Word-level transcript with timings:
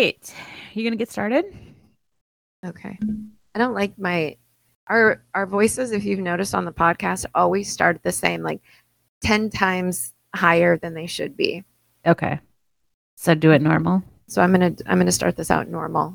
right. 0.00 0.34
You 0.74 0.82
going 0.82 0.92
to 0.92 0.98
get 0.98 1.10
started? 1.10 1.44
Okay. 2.66 2.98
I 3.54 3.58
don't 3.58 3.74
like 3.74 3.98
my 3.98 4.36
our 4.88 5.22
our 5.34 5.46
voices 5.46 5.92
if 5.92 6.04
you've 6.04 6.20
noticed 6.20 6.54
on 6.54 6.64
the 6.64 6.72
podcast 6.72 7.26
always 7.34 7.70
start 7.70 8.02
the 8.02 8.12
same 8.12 8.42
like 8.42 8.60
10 9.22 9.50
times 9.50 10.12
higher 10.34 10.76
than 10.76 10.94
they 10.94 11.06
should 11.06 11.36
be. 11.36 11.64
Okay. 12.06 12.40
So 13.16 13.34
do 13.34 13.50
it 13.50 13.62
normal. 13.62 14.02
So 14.28 14.42
I'm 14.42 14.52
going 14.52 14.76
to 14.76 14.84
I'm 14.86 14.98
going 14.98 15.06
to 15.06 15.12
start 15.12 15.36
this 15.36 15.50
out 15.50 15.68
normal. 15.68 16.14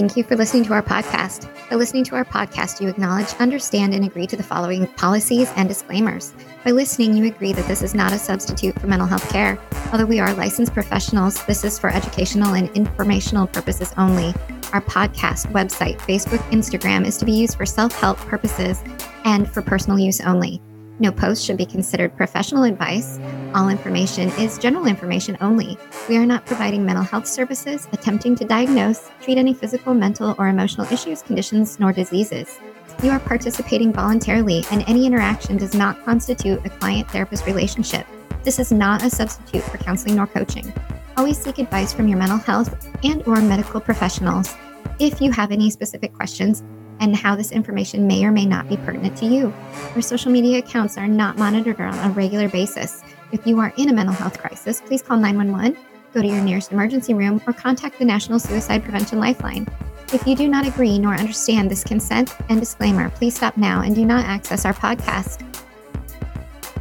Thank 0.00 0.16
you 0.16 0.24
for 0.24 0.34
listening 0.34 0.64
to 0.64 0.72
our 0.72 0.82
podcast. 0.82 1.46
By 1.68 1.76
listening 1.76 2.04
to 2.04 2.14
our 2.14 2.24
podcast, 2.24 2.80
you 2.80 2.88
acknowledge, 2.88 3.34
understand, 3.34 3.92
and 3.92 4.02
agree 4.02 4.26
to 4.28 4.34
the 4.34 4.42
following 4.42 4.86
policies 4.86 5.52
and 5.56 5.68
disclaimers. 5.68 6.32
By 6.64 6.70
listening, 6.70 7.14
you 7.14 7.26
agree 7.26 7.52
that 7.52 7.68
this 7.68 7.82
is 7.82 7.94
not 7.94 8.10
a 8.10 8.18
substitute 8.18 8.80
for 8.80 8.86
mental 8.86 9.06
health 9.06 9.28
care. 9.28 9.60
Although 9.92 10.06
we 10.06 10.18
are 10.18 10.32
licensed 10.32 10.72
professionals, 10.72 11.44
this 11.44 11.64
is 11.64 11.78
for 11.78 11.90
educational 11.90 12.54
and 12.54 12.70
informational 12.70 13.46
purposes 13.46 13.92
only. 13.98 14.32
Our 14.72 14.80
podcast, 14.80 15.52
website, 15.52 15.98
Facebook, 15.98 16.40
Instagram 16.50 17.06
is 17.06 17.18
to 17.18 17.26
be 17.26 17.32
used 17.32 17.58
for 17.58 17.66
self 17.66 17.92
help 18.00 18.16
purposes 18.20 18.82
and 19.26 19.52
for 19.52 19.60
personal 19.60 19.98
use 19.98 20.22
only. 20.22 20.62
No 21.00 21.10
post 21.10 21.42
should 21.42 21.56
be 21.56 21.64
considered 21.64 22.14
professional 22.14 22.64
advice. 22.64 23.18
All 23.54 23.70
information 23.70 24.28
is 24.38 24.58
general 24.58 24.86
information 24.86 25.38
only. 25.40 25.78
We 26.10 26.18
are 26.18 26.26
not 26.26 26.44
providing 26.44 26.84
mental 26.84 27.02
health 27.02 27.26
services, 27.26 27.88
attempting 27.92 28.36
to 28.36 28.44
diagnose, 28.44 29.10
treat 29.22 29.38
any 29.38 29.54
physical, 29.54 29.94
mental, 29.94 30.34
or 30.38 30.48
emotional 30.48 30.86
issues, 30.92 31.22
conditions, 31.22 31.80
nor 31.80 31.94
diseases. 31.94 32.60
You 33.02 33.12
are 33.12 33.18
participating 33.18 33.94
voluntarily, 33.94 34.62
and 34.70 34.84
any 34.86 35.06
interaction 35.06 35.56
does 35.56 35.74
not 35.74 36.04
constitute 36.04 36.60
a 36.66 36.68
client 36.68 37.10
therapist 37.10 37.46
relationship. 37.46 38.06
This 38.42 38.58
is 38.58 38.70
not 38.70 39.02
a 39.02 39.08
substitute 39.08 39.62
for 39.62 39.78
counseling 39.78 40.16
nor 40.16 40.26
coaching. 40.26 40.70
Always 41.16 41.38
seek 41.40 41.58
advice 41.58 41.94
from 41.94 42.08
your 42.08 42.18
mental 42.18 42.36
health 42.36 42.86
and 43.02 43.26
or 43.26 43.40
medical 43.40 43.80
professionals. 43.80 44.54
If 44.98 45.22
you 45.22 45.32
have 45.32 45.50
any 45.50 45.70
specific 45.70 46.12
questions, 46.12 46.62
and 47.00 47.16
how 47.16 47.34
this 47.34 47.50
information 47.50 48.06
may 48.06 48.24
or 48.24 48.30
may 48.30 48.46
not 48.46 48.68
be 48.68 48.76
pertinent 48.76 49.16
to 49.18 49.26
you. 49.26 49.52
Our 49.94 50.02
social 50.02 50.30
media 50.30 50.58
accounts 50.58 50.96
are 50.96 51.08
not 51.08 51.36
monitored 51.38 51.80
on 51.80 51.98
a 51.98 52.12
regular 52.12 52.48
basis. 52.48 53.02
If 53.32 53.46
you 53.46 53.58
are 53.58 53.72
in 53.76 53.88
a 53.88 53.92
mental 53.92 54.14
health 54.14 54.38
crisis, 54.38 54.80
please 54.80 55.02
call 55.02 55.16
911, 55.16 55.76
go 56.12 56.22
to 56.22 56.28
your 56.28 56.42
nearest 56.42 56.72
emergency 56.72 57.14
room, 57.14 57.42
or 57.46 57.52
contact 57.52 57.98
the 57.98 58.04
National 58.04 58.38
Suicide 58.38 58.84
Prevention 58.84 59.18
Lifeline. 59.18 59.66
If 60.12 60.26
you 60.26 60.36
do 60.36 60.48
not 60.48 60.66
agree 60.66 60.98
nor 60.98 61.14
understand 61.14 61.70
this 61.70 61.84
consent 61.84 62.34
and 62.48 62.60
disclaimer, 62.60 63.10
please 63.10 63.34
stop 63.34 63.56
now 63.56 63.82
and 63.82 63.94
do 63.94 64.04
not 64.04 64.24
access 64.26 64.64
our 64.64 64.74
podcast. 64.74 65.46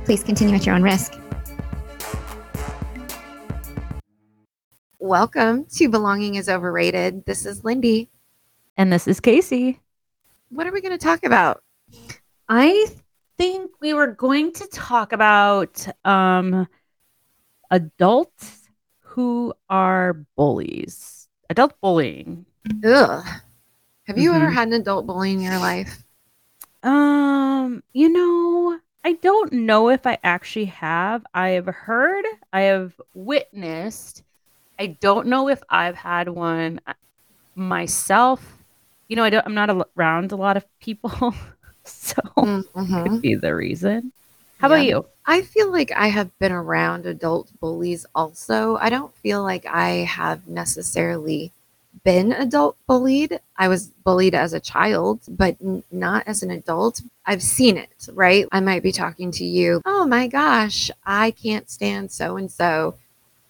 Please 0.03 0.23
continue 0.23 0.56
at 0.56 0.66
your 0.66 0.75
own 0.75 0.84
risk. 0.84 1.14
Welcome 4.97 5.66
to 5.75 5.88
Belonging 5.88 6.36
is 6.36 6.50
Overrated. 6.50 7.25
This 7.25 7.45
is 7.45 7.64
Lindy. 7.64 8.09
And 8.75 8.92
this 8.92 9.08
is 9.08 9.20
Casey. 9.20 9.80
What 10.50 10.67
are 10.67 10.72
we 10.72 10.81
going 10.81 10.97
to 10.97 11.03
talk 11.03 11.23
about? 11.23 11.61
I 12.50 12.88
think 13.38 13.72
we 13.81 13.94
were 13.94 14.08
going 14.08 14.52
to 14.53 14.67
talk 14.67 15.14
about 15.14 15.88
um, 16.06 16.67
adults 17.72 18.69
who 19.02 19.53
are 19.69 20.14
bullies, 20.36 21.28
adult 21.50 21.80
bullying. 21.81 22.45
Ugh. 22.83 23.25
Have 24.08 24.17
you 24.17 24.33
ever 24.36 24.50
Mhm. 24.50 24.53
had 24.53 24.67
an 24.69 24.75
adult 24.75 25.08
bully 25.08 25.31
in 25.33 25.41
your 25.41 25.59
life? 25.59 26.03
Um, 26.84 27.84
you 27.94 28.09
know, 28.09 28.80
I 29.03 29.13
don't 29.13 29.52
know 29.53 29.89
if 29.89 30.06
I 30.08 30.17
actually 30.23 30.66
have. 30.66 31.25
I 31.34 31.50
have 31.50 31.67
heard, 31.67 32.25
I 32.53 32.61
have 32.61 33.00
witnessed. 33.13 34.24
I 34.79 34.88
don't 34.88 35.28
know 35.28 35.50
if 35.50 35.62
I've 35.69 35.95
had 35.95 36.29
one 36.29 36.81
uh, 36.88 36.94
myself. 37.56 38.59
You 39.09 39.16
know, 39.16 39.24
I 39.24 39.30
don't 39.30 39.46
I'm 39.46 39.53
not 39.56 39.70
around 39.97 40.31
a 40.31 40.36
lot 40.38 40.56
of 40.58 40.66
people. 40.80 41.34
so 41.84 42.22
Mhm. 42.38 43.03
could 43.03 43.22
be 43.22 43.36
the 43.36 43.56
reason. 43.56 44.14
How 44.59 44.68
about 44.68 44.86
you? 44.86 45.06
I 45.25 45.42
feel 45.42 45.72
like 45.72 45.92
I 45.96 46.08
have 46.08 46.38
been 46.40 46.52
around 46.52 47.06
adult 47.06 47.52
bullies 47.59 48.06
also. 48.16 48.78
I 48.78 48.90
don't 48.90 49.14
feel 49.16 49.44
like 49.44 49.66
I 49.66 49.90
have 50.06 50.48
necessarily 50.48 51.52
been 52.03 52.31
adult 52.34 52.78
bullied. 52.88 53.40
I 53.58 53.68
was 53.68 53.88
bullied 53.88 54.36
as 54.36 54.53
a 54.53 54.59
child, 54.59 55.22
but 55.28 55.58
n- 55.62 55.84
not 55.92 56.24
as 56.28 56.44
an 56.44 56.52
adult. 56.52 57.02
I've 57.25 57.44
seen 57.44 57.78
it, 57.78 58.08
right? 58.14 58.46
I 58.52 58.59
might 58.59 58.84
be 58.84 58.92
talking 58.92 59.31
to 59.34 59.46
you, 59.46 59.81
oh 59.86 60.06
my 60.06 60.28
gosh, 60.28 60.90
I 61.06 61.31
can't 61.31 61.69
stand 61.69 62.12
so 62.12 62.38
and 62.38 62.52
so. 62.52 62.96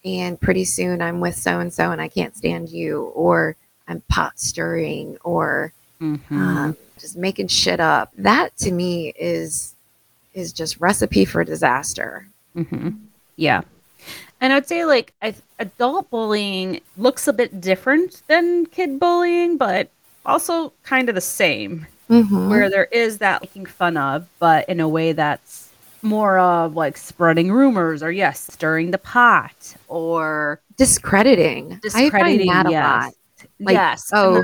And 0.04 0.40
pretty 0.40 0.64
soon 0.64 1.02
I'm 1.02 1.20
with 1.20 1.36
so 1.36 1.60
and 1.60 1.72
so 1.72 1.90
and 1.92 2.00
I 2.00 2.08
can't 2.08 2.36
stand 2.36 2.70
you. 2.70 3.04
Or 3.14 3.56
I'm 3.90 4.00
pot 4.08 4.38
stirring 4.38 5.18
or 5.24 5.72
Mhm. 6.00 6.20
um, 6.30 6.76
just 6.98 7.16
making 7.16 7.48
shit 7.48 7.80
up. 7.80 8.10
That 8.16 8.56
to 8.58 8.70
me 8.72 9.12
is 9.18 9.74
is 10.32 10.52
just 10.52 10.80
recipe 10.80 11.24
for 11.24 11.42
disaster. 11.44 12.26
hmm 12.54 12.90
Yeah. 13.36 13.62
And 14.40 14.52
I'd 14.52 14.66
say 14.68 14.84
like 14.84 15.12
I, 15.20 15.34
adult 15.58 16.08
bullying 16.08 16.80
looks 16.96 17.26
a 17.28 17.32
bit 17.32 17.60
different 17.60 18.22
than 18.28 18.64
kid 18.66 18.98
bullying, 19.00 19.56
but 19.58 19.90
also 20.24 20.72
kind 20.84 21.08
of 21.08 21.14
the 21.16 21.20
same, 21.20 21.86
Mm-hmm. 22.08 22.48
where 22.48 22.70
there 22.70 22.86
is 22.92 23.18
that 23.18 23.42
making 23.42 23.66
fun 23.66 23.96
of, 23.96 24.26
but 24.38 24.68
in 24.68 24.80
a 24.80 24.88
way 24.88 25.12
that's 25.12 25.68
more 26.02 26.38
of 26.38 26.74
like 26.74 26.96
spreading 26.96 27.52
rumors 27.52 28.02
or 28.02 28.10
yes, 28.10 28.46
stirring 28.52 28.90
the 28.90 28.98
pot 28.98 29.74
or 29.88 30.60
discrediting. 30.76 31.78
discrediting. 31.82 32.16
I 32.16 32.20
find 32.20 32.48
that 32.48 32.66
a 32.66 32.70
lot. 32.70 33.14
Like, 33.60 33.74
yes. 33.74 34.10
Oh, 34.12 34.42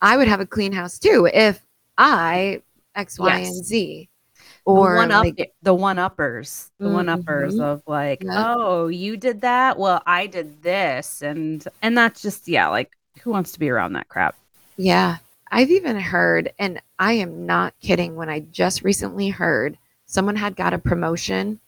I 0.00 0.16
would 0.16 0.28
have 0.28 0.40
a 0.40 0.46
clean 0.46 0.72
house 0.72 0.98
too 0.98 1.28
if 1.32 1.60
I 1.96 2.62
X, 2.94 3.18
Y, 3.18 3.38
Yes. 3.38 3.48
and 3.48 3.64
Z. 3.64 4.08
the 4.34 4.44
Or 4.64 4.94
one 4.96 5.10
up 5.10 5.24
like, 5.24 5.52
the 5.62 5.74
one 5.74 5.98
uppers 5.98 6.70
the 6.78 6.88
one 6.88 7.08
uppers 7.08 7.56
Mhm. 7.56 7.62
of 7.64 7.82
like 7.86 8.22
oh 8.28 8.86
you 8.88 9.16
did 9.16 9.40
that 9.40 9.78
well 9.78 10.02
i 10.06 10.26
did 10.26 10.62
this 10.62 11.22
and 11.22 11.66
and 11.82 11.96
that's 11.98 12.20
just 12.22 12.46
yeah 12.48 12.68
like 12.68 12.92
who 13.22 13.30
wants 13.30 13.52
to 13.52 13.58
be 13.58 13.68
around 13.70 13.94
that 13.94 14.08
crap 14.08 14.36
yeah. 14.76 15.16
I've 15.50 15.70
even 15.70 15.98
heard, 15.98 16.52
and 16.58 16.80
I 16.98 17.14
am 17.14 17.46
not 17.46 17.72
kidding 17.80 18.14
when 18.14 18.28
I 18.28 18.40
just 18.40 18.84
recently 18.84 19.30
heard 19.30 19.76
someone 20.06 20.36
had 20.36 20.54
got 20.54 20.74
a 20.74 20.78
promotion 20.78 21.58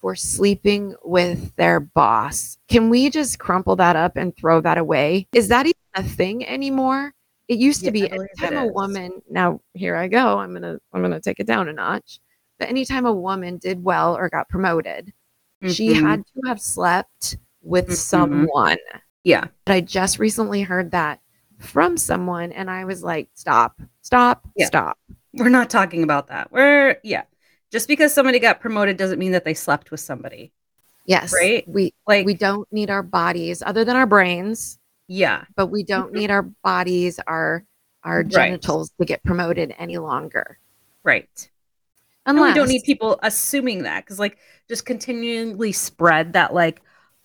for 0.00 0.14
sleeping 0.16 0.96
with 1.04 1.54
their 1.56 1.78
boss. 1.80 2.58
Can 2.68 2.90
we 2.90 3.08
just 3.08 3.38
crumple 3.38 3.76
that 3.76 3.94
up 3.94 4.16
and 4.16 4.36
throw 4.36 4.60
that 4.62 4.76
away? 4.76 5.28
Is 5.32 5.46
that 5.48 5.66
even 5.66 5.78
a 5.94 6.02
thing 6.02 6.46
anymore? 6.46 7.12
It 7.48 7.58
used 7.58 7.80
to 7.80 7.86
Yeah, 7.86 7.90
be 7.92 8.04
I 8.04 8.08
believe 8.16 8.28
anytime 8.40 8.68
a 8.68 8.72
woman 8.72 9.10
now 9.28 9.60
here 9.74 9.96
I 9.96 10.08
go, 10.08 10.38
I'm 10.38 10.52
gonna 10.52 10.78
I'm 10.92 11.02
gonna 11.02 11.20
take 11.20 11.40
it 11.40 11.46
down 11.46 11.68
a 11.68 11.72
notch. 11.72 12.20
But 12.58 12.68
anytime 12.68 13.06
a 13.06 13.12
woman 13.12 13.58
did 13.58 13.82
well 13.82 14.16
or 14.16 14.28
got 14.28 14.48
promoted, 14.48 15.12
she 15.66 15.88
Mhm. 15.94 16.00
had 16.00 16.24
to 16.26 16.40
have 16.48 16.60
slept 16.60 17.36
with 17.62 17.88
Mhm. 17.88 17.96
someone. 17.96 18.78
yeah 19.24 19.46
But 19.64 19.74
I 19.74 19.80
just 19.80 20.18
recently 20.18 20.62
heard 20.62 20.90
that 20.92 21.20
from 21.58 21.96
someone 21.96 22.50
and 22.52 22.68
I 22.70 22.84
was 22.84 23.04
like, 23.04 23.28
stop, 23.34 23.80
stop, 24.02 24.48
Yeah. 24.56 24.66
stop. 24.66 24.98
we're 25.34 25.48
not 25.48 25.70
talking 25.70 26.02
about 26.02 26.26
that 26.28 26.50
we're 26.52 26.96
yeah 27.04 27.22
just 27.70 27.88
because 27.88 28.12
somebody 28.12 28.38
got 28.38 28.60
promoted 28.60 28.96
doesn't 28.98 29.18
mean 29.18 29.32
that 29.32 29.44
they 29.44 29.54
slept 29.54 29.90
with 29.90 30.00
somebody 30.00 30.52
Yes. 31.06 31.32
Right? 31.32 31.66
We 31.66 31.92
like 32.06 32.24
we 32.26 32.34
don't 32.34 32.66
need 32.72 32.88
our 32.90 33.02
bodies 33.02 33.60
other 33.62 33.84
than 33.84 33.96
our 33.96 34.06
brains, 34.06 34.78
yeah 35.08 35.44
but 35.56 35.66
we 35.68 35.82
don't 35.82 36.12
need 36.12 36.30
our 36.30 36.42
bodies, 36.42 37.18
our 37.26 37.64
our 38.04 38.22
Right. 38.22 38.30
genitals 38.30 38.90
to 39.00 39.04
get 39.06 39.22
promoted 39.24 39.74
any 39.78 39.98
longer. 39.98 40.58
right 41.04 41.28
and 42.26 42.38
Unless 42.38 42.54
we 42.54 42.60
don't 42.60 42.68
need 42.68 42.82
people 42.84 43.18
assuming 43.22 43.82
that 43.82 44.04
because 44.04 44.18
like 44.18 44.38
just 44.68 44.86
continually 44.86 45.72
spread 45.72 46.32
that 46.34 46.54
like 46.54 46.80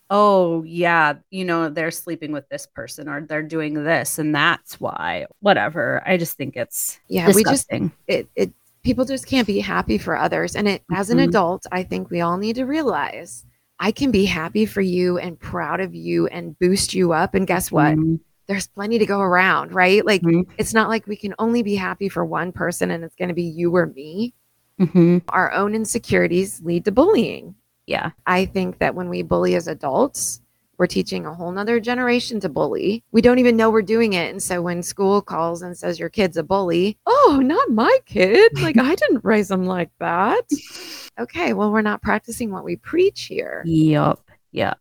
oh 0.10 0.64
yeah 0.64 1.14
you 1.30 1.46
know 1.46 1.70
they're 1.70 1.92
sleeping 1.92 2.32
with 2.32 2.48
this 2.50 2.66
person 2.66 3.08
or 3.10 3.22
they're 3.22 3.44
doing 3.44 3.84
this 3.84 4.18
and 4.20 4.34
that's 4.34 4.80
why 4.80 5.26
whatever 5.42 6.02
i 6.06 6.18
just 6.18 6.38
think 6.38 6.56
it's 6.56 7.00
yeah, 7.10 7.28
we 7.28 7.44
just 7.44 7.68
disgusting 7.68 7.92
it, 8.08 8.28
it 8.36 8.52
people 8.84 9.04
just 9.06 9.28
can't 9.28 9.46
be 9.48 9.60
happy 9.60 9.98
for 9.98 10.16
others 10.16 10.56
and 10.56 10.68
it 10.68 10.82
as 10.92 11.10
an 11.10 11.18
Mhm. 11.20 11.28
adult 11.28 11.66
i 11.72 11.84
think 11.84 12.10
we 12.10 12.22
all 12.22 12.38
need 12.38 12.56
to 12.56 12.66
realize 12.66 13.46
i 13.80 13.92
can 13.92 14.12
be 14.12 14.26
happy 14.26 14.66
for 14.66 14.82
you 14.82 15.18
and 15.18 15.40
proud 15.40 15.80
of 15.80 15.94
you 15.96 16.28
and 16.28 16.58
boost 16.60 16.94
you 16.94 17.14
up 17.14 17.34
and 17.36 17.48
guess 17.48 17.72
what 17.72 17.96
Mhm. 17.96 18.20
there's 18.48 18.68
plenty 18.68 18.98
to 19.00 19.06
go 19.06 19.20
around 19.20 19.74
right 19.74 20.06
like 20.06 20.22
Mhm. 20.22 20.46
it's 20.58 20.74
not 20.74 20.90
like 20.90 21.06
we 21.08 21.16
can 21.16 21.34
only 21.40 21.64
be 21.64 21.76
happy 21.76 22.10
for 22.10 22.26
one 22.26 22.52
person 22.52 22.92
and 22.92 23.04
it's 23.04 23.16
going 23.16 23.30
to 23.30 23.34
be 23.36 23.44
you 23.44 23.76
or 23.76 23.88
me 23.88 24.34
Mhm. 24.80 25.22
our 25.30 25.52
own 25.52 25.74
insecurities 25.76 26.62
lead 26.64 26.86
to 26.86 26.92
bullying 26.92 27.56
yeah 27.86 28.12
i 28.26 28.46
think 28.46 28.80
that 28.80 28.96
when 28.96 29.10
we 29.10 29.22
bully 29.22 29.56
as 29.56 29.68
adults 29.68 30.42
we're 30.78 30.88
teaching 30.88 31.26
a 31.26 31.34
whole 31.34 31.52
nother 31.52 31.80
generation 31.80 32.40
to 32.42 32.50
bully. 32.50 33.04
We 33.12 33.22
don't 33.22 33.40
even 33.40 33.58
know 33.58 33.70
we're 33.70 33.82
doing 33.82 34.14
it. 34.14 34.30
And 34.30 34.42
so 34.42 34.62
when 34.62 34.84
school 34.84 35.22
calls 35.22 35.62
and 35.62 35.76
says 35.78 36.00
your 36.00 36.10
kid's 36.10 36.38
a 36.38 36.44
bully, 36.44 36.98
oh, 37.06 37.40
not 37.44 37.70
my 37.72 37.98
kid. 38.06 38.52
Like 38.62 38.78
I 38.78 38.96
didn't 38.96 39.24
raise 39.24 39.48
them 39.48 39.66
like 39.66 39.90
that. 40.00 40.44
okay, 41.20 41.54
well, 41.54 41.72
we're 41.72 41.82
not 41.82 42.02
practicing 42.02 42.52
what 42.52 42.64
we 42.64 42.76
preach 42.76 43.24
here. 43.26 43.64
Yep. 43.66 44.20
Yep. 44.52 44.78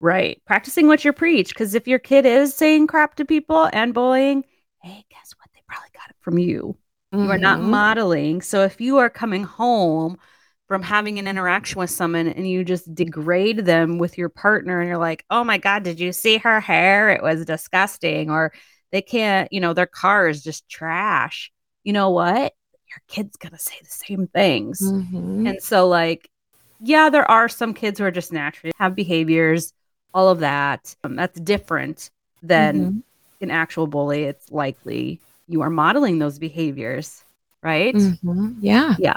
Right. 0.00 0.40
Practicing 0.46 0.86
what 0.86 1.04
you 1.04 1.12
preach. 1.12 1.48
Because 1.48 1.74
if 1.74 1.88
your 1.88 1.98
kid 1.98 2.24
is 2.24 2.54
saying 2.54 2.86
crap 2.86 3.16
to 3.16 3.24
people 3.24 3.68
and 3.72 3.92
bullying, 3.92 4.44
hey, 4.82 5.04
guess 5.10 5.34
what? 5.38 5.48
They 5.54 5.60
probably 5.68 5.90
got 5.92 6.10
it 6.10 6.16
from 6.20 6.38
you. 6.38 6.76
You 7.12 7.30
are 7.30 7.38
not 7.38 7.58
Mhm. 7.58 7.64
modeling. 7.70 8.42
So 8.42 8.62
if 8.62 8.80
you 8.80 8.98
are 8.98 9.10
coming 9.10 9.42
home 9.42 10.18
from 10.68 10.82
having 10.82 11.18
an 11.18 11.26
interaction 11.26 11.78
with 11.78 11.90
someone 11.90 12.28
and 12.28 12.48
you 12.48 12.62
just 12.62 12.94
degrade 12.94 13.64
them 13.64 13.98
with 13.98 14.18
your 14.18 14.28
partner 14.28 14.80
and 14.80 14.88
you're 14.88 14.98
like, 14.98 15.24
oh 15.30 15.42
my 15.42 15.58
God, 15.58 15.82
did 15.82 15.98
you 15.98 16.12
see 16.12 16.38
her 16.38 16.60
hair? 16.60 17.10
It 17.10 17.22
was 17.22 17.46
disgusting. 17.46 18.30
Or 18.30 18.52
they 18.92 19.02
can't, 19.02 19.50
you 19.52 19.60
know, 19.60 19.72
their 19.72 19.86
car 19.86 20.28
is 20.28 20.42
just 20.42 20.68
trash. 20.68 21.50
You 21.84 21.94
know 21.94 22.10
what? 22.10 22.52
Your 22.90 23.02
kid's 23.08 23.36
going 23.36 23.52
to 23.52 23.58
say 23.58 23.74
the 23.82 23.88
same 23.88 24.26
things. 24.28 24.80
Mhm. 24.82 25.48
And 25.48 25.62
so, 25.62 25.88
like, 25.88 26.28
yeah, 26.80 27.10
there 27.10 27.28
are 27.30 27.48
some 27.48 27.74
kids 27.74 27.98
who 27.98 28.04
are 28.04 28.10
just 28.10 28.32
naturally 28.32 28.72
have 28.78 28.94
behaviors, 28.94 29.72
all 30.14 30.28
of 30.28 30.40
that. 30.40 30.94
Um, 31.02 31.16
that's 31.16 31.40
different 31.40 32.10
than 32.42 32.74
Mhm. 32.76 33.02
an 33.40 33.50
actual 33.50 33.86
bully. 33.86 34.24
It's 34.24 34.50
likely 34.50 35.20
you 35.46 35.62
are 35.62 35.70
modeling 35.70 36.18
those 36.18 36.38
behaviors, 36.38 37.24
right? 37.62 37.94
Mhm. 37.94 38.56
Yeah. 38.60 39.16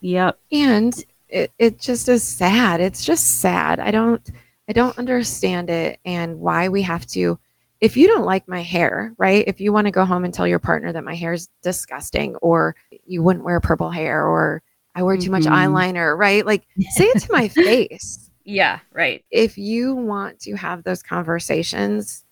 Yep. 0.00 0.38
and 0.52 1.04
it, 1.28 1.52
it 1.58 1.78
just 1.78 2.08
is 2.08 2.22
sad 2.24 2.80
it's 2.80 3.04
just 3.04 3.40
sad 3.40 3.78
i 3.80 3.90
don't 3.90 4.30
i 4.68 4.72
don't 4.72 4.98
understand 4.98 5.70
it 5.70 6.00
and 6.04 6.40
why 6.40 6.68
we 6.68 6.82
have 6.82 7.06
to 7.06 7.38
if 7.80 7.96
you 7.96 8.06
don't 8.08 8.24
like 8.24 8.48
my 8.48 8.62
hair 8.62 9.14
right 9.18 9.44
if 9.46 9.60
you 9.60 9.72
want 9.72 9.86
to 9.86 9.90
go 9.92 10.04
home 10.04 10.24
and 10.24 10.34
tell 10.34 10.46
your 10.48 10.58
partner 10.58 10.92
that 10.92 11.04
my 11.04 11.14
hair 11.14 11.32
is 11.32 11.48
disgusting 11.62 12.34
or 12.36 12.74
you 13.06 13.22
wouldn't 13.22 13.44
wear 13.44 13.60
purple 13.60 13.90
hair 13.90 14.26
or 14.26 14.62
i 14.96 15.02
wear 15.02 15.16
too 15.16 15.30
much 15.30 15.44
Mhm. 15.44 15.52
eyeliner 15.52 16.16
right 16.18 16.44
like 16.44 16.66
say 16.90 17.04
it 17.04 17.20
to 17.22 17.32
my 17.32 17.48
face 17.48 18.30
Yeah. 18.44 18.80
Right. 18.92 19.24
if 19.30 19.56
you 19.56 19.94
want 19.94 20.40
to 20.40 20.54
have 20.56 20.82
those 20.82 21.02
conversations 21.02 22.24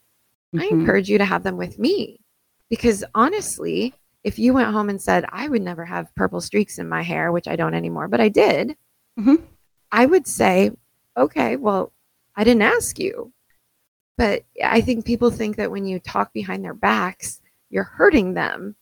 I 0.57 0.65
Mhm. 0.67 0.71
encourage 0.81 1.09
you 1.11 1.19
to 1.19 1.25
have 1.27 1.43
them 1.43 1.59
with 1.59 1.79
me 1.79 2.21
because 2.71 3.05
honestly, 3.15 3.93
if 4.25 4.39
you 4.39 4.53
went 4.53 4.73
home 4.73 4.89
and 4.91 5.01
said, 5.01 5.25
I 5.31 5.49
would 5.49 5.63
never 5.63 5.85
have 5.85 6.15
purple 6.15 6.41
streaks 6.41 6.79
in 6.79 6.89
my 6.89 7.03
hair, 7.03 7.33
which 7.33 7.49
I 7.49 7.57
don't 7.57 7.75
anymore, 7.75 8.09
but 8.09 8.21
I 8.21 8.29
did, 8.29 8.77
Mhm. 9.19 9.43
I 9.91 10.07
would 10.07 10.27
say, 10.27 10.71
okay, 11.17 11.57
well, 11.57 11.93
I 12.37 12.45
didn't 12.45 12.63
ask 12.63 12.99
you. 12.99 13.33
But 14.17 14.45
I 14.65 14.81
think 14.81 15.05
people 15.05 15.31
think 15.31 15.57
that 15.57 15.71
when 15.71 15.87
you 15.87 15.99
talk 16.01 16.33
behind 16.33 16.65
their 16.65 16.75
backs, 16.75 17.41
you're 17.71 17.85
hurting 17.85 18.35
them. 18.35 18.75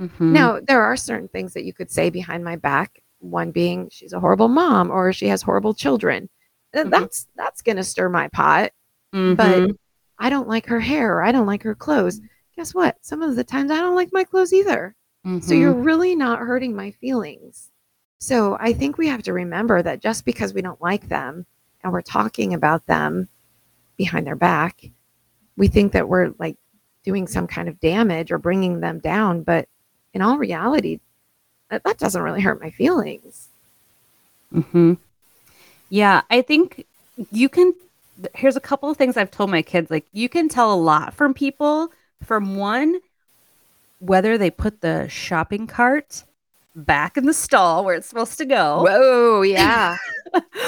Mhm. 0.00 0.32
Now, 0.32 0.60
there 0.60 0.82
are 0.82 0.96
certain 0.96 1.28
things 1.28 1.52
that 1.54 1.64
you 1.64 1.72
could 1.72 1.90
say 1.90 2.10
behind 2.10 2.44
my 2.44 2.56
back, 2.56 3.02
one 3.18 3.50
being 3.50 3.88
she's 3.90 4.12
a 4.12 4.20
horrible 4.20 4.48
mom 4.48 4.90
or 4.90 5.12
she 5.12 5.26
has 5.28 5.42
horrible 5.42 5.74
children. 5.74 6.28
Mhm. 6.74 6.90
That's 6.90 7.26
that's 7.36 7.62
going 7.62 7.76
to 7.76 7.84
stir 7.84 8.08
my 8.08 8.28
pot 8.28 8.72
but 9.12 9.38
Mhm. 9.62 9.76
I 10.18 10.28
don't 10.28 10.48
like 10.48 10.66
her 10.66 10.80
hair 10.80 11.16
or 11.16 11.22
I 11.22 11.30
don't 11.32 11.46
like 11.46 11.62
her 11.62 11.74
clothes. 11.74 12.20
Guess 12.56 12.74
what? 12.74 12.96
Some 13.02 13.22
of 13.22 13.36
the 13.36 13.44
times 13.44 13.70
I 13.70 13.80
don't 13.80 13.94
like 13.96 14.12
my 14.12 14.24
clothes 14.24 14.52
either. 14.52 14.94
So 15.40 15.54
Mhm. 15.54 15.60
you're 15.60 15.74
really 15.74 16.14
not 16.14 16.38
hurting 16.40 16.74
my 16.74 16.90
feelings. 16.92 17.70
So 18.18 18.56
I 18.60 18.72
think 18.72 18.96
we 18.96 19.08
have 19.08 19.22
to 19.24 19.32
remember 19.32 19.82
that 19.82 20.00
just 20.00 20.24
because 20.24 20.54
we 20.54 20.62
don't 20.62 20.80
like 20.80 21.08
them 21.08 21.46
and 21.82 21.92
we're 21.92 22.02
talking 22.02 22.54
about 22.54 22.86
them 22.86 23.28
behind 23.96 24.26
their 24.26 24.36
back, 24.36 24.90
we 25.56 25.68
think 25.68 25.92
that 25.92 26.08
we're 26.08 26.34
like 26.38 26.56
doing 27.04 27.26
some 27.26 27.46
kind 27.46 27.68
of 27.68 27.80
damage 27.80 28.32
or 28.32 28.38
bringing 28.38 28.80
them 28.80 28.98
down. 29.00 29.42
But 29.42 29.68
in 30.14 30.22
all 30.22 30.38
reality, 30.38 31.00
that, 31.70 31.84
that 31.84 31.98
doesn't 31.98 32.22
really 32.22 32.40
hurt 32.42 32.60
my 32.62 32.70
feelings. 32.70 33.48
hmm 34.52 34.94
Yeah, 35.88 36.22
I 36.30 36.42
think 36.42 36.86
you 37.30 37.48
can. 37.48 37.74
Here's 38.34 38.56
a 38.56 38.60
couple 38.60 38.88
of 38.90 38.96
things 38.96 39.16
I've 39.16 39.30
told 39.30 39.50
my 39.50 39.62
kids. 39.62 39.90
Like, 39.90 40.06
you 40.12 40.28
can 40.28 40.48
tell 40.48 40.72
a 40.72 40.76
lot 40.76 41.14
from 41.14 41.34
people 41.34 41.90
from 42.24 42.56
one, 42.56 43.00
whether 44.00 44.36
they 44.36 44.50
put 44.50 44.80
the 44.80 45.08
shopping 45.08 45.66
cart 45.66 46.24
back 46.76 47.16
in 47.16 47.26
the 47.26 47.34
stall 47.34 47.84
where 47.84 47.94
it's 47.94 48.08
supposed 48.08 48.38
to 48.38 48.44
go. 48.44 48.82
Whoa, 48.82 49.42
yeah. 49.42 49.96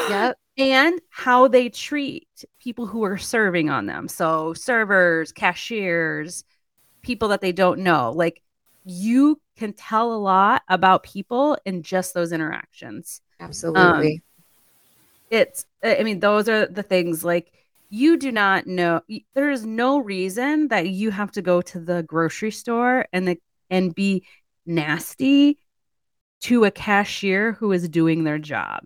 yep. 0.08 0.38
and 0.56 1.00
how 1.10 1.48
they 1.48 1.68
treat 1.68 2.44
people 2.60 2.86
who 2.86 3.04
are 3.04 3.18
serving 3.18 3.70
on 3.70 3.86
them. 3.86 4.08
So 4.08 4.54
servers, 4.54 5.32
cashiers, 5.32 6.44
people 7.02 7.28
that 7.28 7.40
they 7.40 7.52
don't 7.52 7.80
know. 7.80 8.12
Like 8.14 8.42
you 8.84 9.40
can 9.56 9.72
tell 9.72 10.12
a 10.12 10.18
lot 10.18 10.62
about 10.68 11.02
people 11.02 11.58
in 11.64 11.82
just 11.82 12.14
those 12.14 12.32
interactions. 12.32 13.20
Absolutely. 13.40 14.14
Um, 14.14 14.22
it's 15.28 15.66
I 15.82 16.04
mean 16.04 16.20
those 16.20 16.48
are 16.48 16.66
the 16.66 16.84
things 16.84 17.24
like 17.24 17.52
you 17.90 18.16
do 18.16 18.32
not 18.32 18.66
know 18.66 19.00
there 19.34 19.50
is 19.50 19.64
no 19.64 19.98
reason 19.98 20.68
that 20.68 20.88
you 20.88 21.10
have 21.10 21.30
to 21.32 21.42
go 21.42 21.62
to 21.62 21.80
the 21.80 22.02
grocery 22.02 22.50
store 22.50 23.06
and 23.12 23.28
the 23.28 23.40
and 23.70 23.94
be 23.94 24.24
nasty 24.66 25.58
to 26.42 26.64
a 26.64 26.70
cashier 26.70 27.52
who 27.54 27.72
is 27.72 27.88
doing 27.88 28.24
their 28.24 28.38
job 28.38 28.84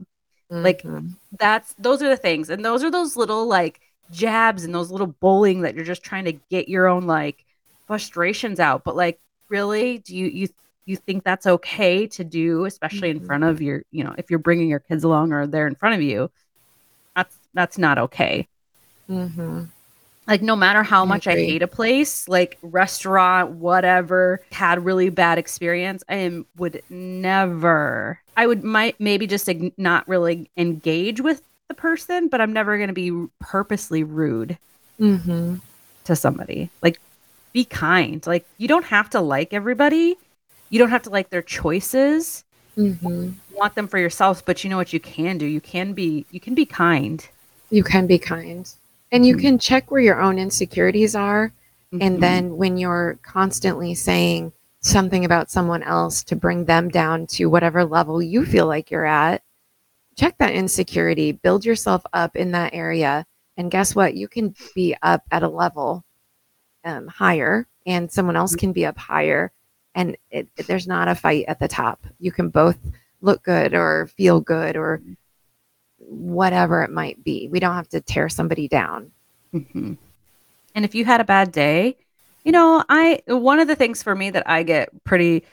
like, 0.64 0.84
Mhm. 0.84 1.16
that's 1.38 1.74
those 1.78 2.02
are 2.02 2.08
the 2.08 2.16
things 2.16 2.50
and 2.50 2.64
those 2.64 2.84
are 2.84 2.90
those 2.90 3.16
little 3.16 3.46
like 3.46 3.80
jabs 4.10 4.64
and 4.64 4.74
those 4.74 4.90
little 4.90 5.06
bullying 5.06 5.62
that 5.62 5.74
you're 5.74 5.84
just 5.84 6.02
trying 6.02 6.24
to 6.24 6.32
get 6.50 6.68
your 6.68 6.88
own 6.88 7.06
like 7.06 7.44
frustrations 7.86 8.60
out 8.60 8.82
but 8.84 8.96
like 8.96 9.20
really 9.48 9.98
do 9.98 10.16
you 10.16 10.26
you 10.26 10.48
you 10.86 10.96
think 10.96 11.22
that's 11.24 11.46
okay 11.46 12.06
to 12.08 12.24
do 12.24 12.64
especially 12.64 13.10
in 13.10 13.20
Mhm. 13.20 13.26
front 13.26 13.44
of 13.44 13.62
your 13.62 13.82
you 13.92 14.02
know 14.04 14.14
if 14.18 14.30
you're 14.30 14.38
bringing 14.40 14.68
your 14.68 14.80
kids 14.80 15.04
along 15.04 15.32
or 15.32 15.46
they're 15.46 15.68
in 15.68 15.76
front 15.76 15.94
of 15.94 16.02
you 16.02 16.30
that's 17.16 17.38
that's 17.54 17.78
not 17.78 17.98
okay 17.98 18.48
Mhm. 19.10 19.68
like 20.26 20.42
no 20.42 20.54
matter 20.54 20.82
how 20.84 21.02
I 21.02 21.06
much 21.06 21.26
I 21.26 21.34
hate 21.34 21.62
a 21.62 21.66
place, 21.66 22.28
like 22.28 22.58
restaurant, 22.62 23.52
whatever, 23.52 24.40
had 24.52 24.84
really 24.84 25.08
bad 25.10 25.38
experience, 25.38 26.04
I 26.08 26.16
am 26.16 26.46
would 26.56 26.82
never. 26.88 28.20
I 28.36 28.46
would 28.46 28.62
might 28.64 29.00
maybe 29.00 29.26
just 29.26 29.48
not 29.76 30.06
really 30.08 30.50
engage 30.56 31.20
with 31.20 31.42
the 31.68 31.74
person, 31.74 32.28
but 32.28 32.40
I'm 32.40 32.52
never 32.52 32.76
going 32.76 32.88
to 32.88 32.94
be 32.94 33.12
purposely 33.40 34.04
rude 34.04 34.56
mm-hmm. 35.00 35.56
to 36.04 36.16
somebody. 36.16 36.70
Like 36.82 37.00
be 37.52 37.64
kind. 37.64 38.24
Like 38.26 38.46
you 38.58 38.68
don't 38.68 38.84
have 38.86 39.10
to 39.10 39.20
like 39.20 39.52
everybody. 39.52 40.16
You 40.70 40.78
don't 40.78 40.90
have 40.90 41.02
to 41.02 41.10
like 41.10 41.30
their 41.30 41.42
choices. 41.42 42.44
Mhm. 42.78 43.34
Want 43.52 43.74
them 43.74 43.88
for 43.88 43.98
yourselves, 43.98 44.42
but 44.42 44.62
you 44.62 44.70
know 44.70 44.76
what 44.76 44.92
you 44.92 45.00
can 45.00 45.38
do? 45.38 45.46
You 45.46 45.60
can 45.60 45.92
be 45.92 46.26
you 46.30 46.40
can 46.40 46.54
be 46.54 46.66
kind. 46.66 47.26
You 47.70 47.82
can 47.84 48.06
be 48.06 48.18
kind. 48.18 48.72
And 49.12 49.26
you 49.26 49.36
Mhm. 49.36 49.40
can 49.40 49.58
check 49.58 49.90
where 49.90 50.00
your 50.00 50.20
own 50.20 50.38
insecurities 50.38 51.14
are. 51.14 51.52
Mhm. 51.92 52.02
And 52.02 52.22
then 52.22 52.56
when 52.56 52.76
you're 52.76 53.18
constantly 53.22 53.94
saying 53.94 54.52
something 54.80 55.24
about 55.24 55.50
someone 55.50 55.82
else 55.82 56.22
to 56.24 56.36
bring 56.36 56.64
them 56.64 56.88
down 56.88 57.26
to 57.26 57.46
whatever 57.46 57.84
level 57.84 58.22
you 58.22 58.46
feel 58.46 58.66
like 58.66 58.90
you're 58.90 59.04
at, 59.06 59.42
check 60.16 60.38
that 60.38 60.54
insecurity, 60.54 61.32
build 61.32 61.64
yourself 61.64 62.02
up 62.12 62.36
in 62.36 62.52
that 62.52 62.72
area. 62.74 63.26
And 63.56 63.70
guess 63.70 63.94
what? 63.94 64.14
You 64.14 64.28
can 64.28 64.54
be 64.74 64.96
up 65.02 65.22
at 65.30 65.42
a 65.42 65.48
level 65.48 66.04
um, 66.84 67.06
higher, 67.08 67.66
and 67.84 68.10
someone 68.10 68.36
else 68.36 68.56
can 68.56 68.72
be 68.72 68.86
up 68.86 68.96
higher. 68.96 69.52
And 69.94 70.16
it, 70.30 70.48
it- 70.56 70.66
there's 70.66 70.86
not 70.86 71.08
a 71.08 71.14
fight 71.14 71.44
at 71.48 71.58
the 71.58 71.68
top. 71.68 72.06
You 72.18 72.32
can 72.32 72.48
both 72.48 72.78
look 73.20 73.42
good 73.42 73.74
or 73.74 74.06
feel 74.16 74.40
good 74.40 74.76
or 74.76 75.02
whatever 76.00 76.82
it 76.82 76.90
might 76.90 77.22
be. 77.24 77.48
We 77.48 77.60
don't 77.60 77.74
have 77.74 77.88
to 77.90 78.00
tear 78.00 78.28
somebody 78.28 78.68
down. 78.68 79.10
Mhm. 79.54 79.96
And 80.74 80.84
if 80.84 80.94
you 80.94 81.04
had 81.04 81.20
a 81.20 81.24
bad 81.24 81.52
day, 81.52 81.96
you 82.44 82.52
know, 82.52 82.84
I 82.88 83.20
one 83.26 83.60
of 83.60 83.68
the 83.68 83.76
things 83.76 84.02
for 84.02 84.14
me 84.14 84.30
that 84.30 84.48
I 84.48 84.62
get 84.62 84.88
pretty 85.04 85.44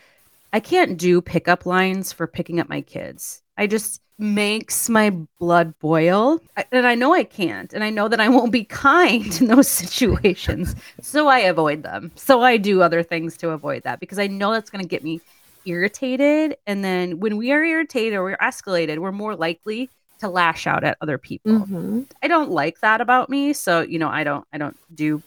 I 0.53 0.59
can't 0.59 0.97
do 0.97 1.21
pickup 1.21 1.65
lines 1.65 2.13
for 2.13 2.25
picking 2.27 2.59
up 2.59 2.69
my 2.69 2.81
kids. 2.81 3.41
I 3.57 3.67
just 3.67 4.01
makes 4.19 4.89
my 4.89 5.11
blood 5.39 5.77
boil. 5.79 6.39
And 6.71 6.87
I 6.87 6.95
know 6.95 7.13
I 7.13 7.23
can't. 7.23 7.73
And 7.73 7.83
I 7.83 7.89
know 7.89 8.07
that 8.07 8.19
I 8.19 8.29
won't 8.29 8.51
be 8.51 8.63
kind 8.63 9.39
in 9.41 9.47
those 9.47 9.67
situations. 9.83 10.75
so 11.01 11.27
I 11.27 11.39
avoid 11.39 11.83
them. 11.83 12.11
So 12.15 12.41
I 12.41 12.57
do 12.57 12.81
other 12.81 13.03
things 13.03 13.37
to 13.37 13.49
avoid 13.49 13.83
that 13.83 13.99
because 13.99 14.19
I 14.19 14.27
know 14.27 14.51
that's 14.51 14.69
going 14.69 14.83
to 14.83 14.87
get 14.87 15.03
me 15.03 15.21
irritated. 15.65 16.57
And 16.65 16.83
then 16.83 17.19
when 17.19 17.37
we 17.37 17.51
are 17.51 17.63
irritated 17.63 18.13
or 18.13 18.23
we're 18.23 18.37
escalated, 18.37 18.99
we're 18.99 19.11
more 19.11 19.35
likely 19.35 19.89
to 20.19 20.27
lash 20.29 20.67
out 20.67 20.83
at 20.83 20.97
other 21.01 21.17
people. 21.17 21.59
Mhm. 21.59 22.07
I 22.23 22.27
don't 22.27 22.51
like 22.51 22.79
that 22.81 23.01
about 23.01 23.29
me. 23.29 23.53
So, 23.53 23.81
you 23.81 23.99
know, 23.99 24.09
I 24.09 24.23
don't 24.23 24.45
I 24.51 24.57
don't 24.57 24.77
do 24.93 25.21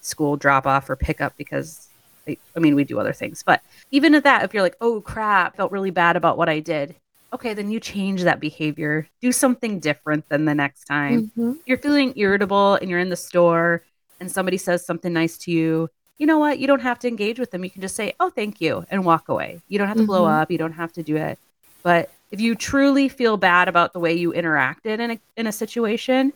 school 0.00 0.36
drop 0.36 0.66
off 0.66 0.90
or 0.90 0.96
pickup 0.96 1.36
because 1.36 1.88
I, 2.26 2.36
I 2.56 2.60
mean 2.60 2.74
we 2.74 2.84
do 2.84 2.98
other 2.98 3.12
things. 3.12 3.42
But 3.44 3.62
even 3.90 4.14
at 4.14 4.24
that, 4.24 4.44
if 4.44 4.52
you're 4.52 4.62
like, 4.62 4.76
oh 4.80 5.00
crap, 5.00 5.56
felt 5.56 5.72
really 5.72 5.90
bad 5.90 6.16
about 6.16 6.36
what 6.38 6.48
I 6.48 6.60
did, 6.60 6.94
okay, 7.32 7.54
then 7.54 7.70
you 7.70 7.78
change 7.80 8.22
that 8.24 8.40
behavior. 8.40 9.08
Do 9.20 9.32
something 9.32 9.78
different 9.80 10.28
than 10.28 10.44
the 10.44 10.54
next 10.54 10.84
time. 10.84 11.30
Mhm. 11.38 11.58
You're 11.66 11.78
feeling 11.78 12.12
irritable 12.16 12.74
and 12.74 12.90
you're 12.90 12.98
in 13.00 13.10
the 13.10 13.16
store 13.16 13.82
and 14.20 14.30
somebody 14.30 14.56
says 14.56 14.84
something 14.84 15.12
nice 15.12 15.38
to 15.38 15.50
you. 15.52 15.88
You 16.18 16.26
know 16.26 16.38
what? 16.38 16.58
You 16.60 16.66
don't 16.66 16.82
have 16.82 16.98
to 17.00 17.08
engage 17.08 17.38
with 17.40 17.50
them. 17.50 17.64
You 17.64 17.70
can 17.70 17.82
just 17.82 17.96
say, 17.96 18.12
"Oh, 18.20 18.30
thank 18.30 18.60
you," 18.60 18.84
and 18.90 19.04
walk 19.04 19.28
away. 19.28 19.60
You 19.68 19.78
don't 19.78 19.88
have 19.88 19.96
to 19.96 20.06
blow 20.06 20.24
Mhm. 20.24 20.42
up. 20.42 20.50
You 20.50 20.58
don't 20.58 20.72
have 20.74 20.92
to 20.92 21.02
do 21.02 21.16
it. 21.16 21.38
But 21.82 22.10
if 22.32 22.40
you 22.40 22.54
truly 22.54 23.08
feel 23.08 23.36
bad 23.36 23.68
about 23.68 23.92
the 23.92 24.00
way 24.00 24.14
you 24.14 24.32
interacted 24.32 24.98
in 24.98 25.12
a 25.12 25.20
in 25.36 25.46
a 25.46 25.52
situation, 25.52 26.32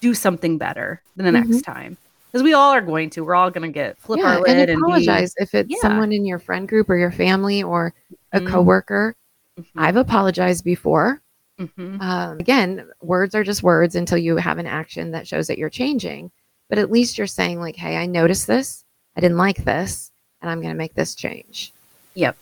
do 0.00 0.12
something 0.12 0.58
better 0.58 1.00
the 1.16 1.32
next 1.32 1.62
time. 1.62 1.96
Because 2.30 2.42
we 2.42 2.52
all 2.52 2.74
are 2.74 2.82
going 2.82 3.08
to. 3.10 3.24
We're 3.24 3.34
all 3.34 3.50
going 3.50 3.66
to 3.66 3.72
get 3.72 3.96
flip 3.98 4.20
yeah, 4.20 4.34
our 4.34 4.40
lid 4.42 4.50
and 4.58 4.70
and, 4.70 4.82
apologize 4.82 5.32
if 5.38 5.54
it's 5.54 5.70
Yeah. 5.70 5.80
someone 5.80 6.12
in 6.12 6.26
your 6.26 6.38
friend 6.38 6.68
group 6.68 6.90
or 6.90 6.96
your 6.96 7.10
family 7.12 7.62
or 7.62 7.94
a 8.32 8.40
Mhm. 8.40 8.48
coworker. 8.48 9.16
be. 9.56 9.64
I've 9.76 9.96
apologized 9.96 10.62
before. 10.64 11.22
Mhm. 11.58 12.00
Um, 12.00 12.38
again, 12.38 12.88
words 13.00 13.34
are 13.34 13.42
just 13.42 13.62
words 13.62 13.94
until 13.96 14.18
you 14.18 14.36
have 14.36 14.58
an 14.58 14.66
action 14.66 15.12
that 15.12 15.26
shows 15.26 15.46
that 15.46 15.58
you're 15.58 15.70
changing. 15.70 16.30
But 16.68 16.78
at 16.78 16.90
least 16.90 17.16
you're 17.18 17.26
saying, 17.26 17.58
like, 17.60 17.76
hey, 17.76 17.96
I 17.96 18.06
noticed 18.06 18.46
this. 18.46 18.84
I 19.16 19.20
didn't 19.20 19.38
like 19.38 19.64
this. 19.64 20.12
And 20.42 20.50
I'm 20.50 20.60
going 20.60 20.72
to 20.72 20.78
make 20.78 20.94
this 20.94 21.14
change. 21.16 21.72
Yep. 22.14 22.36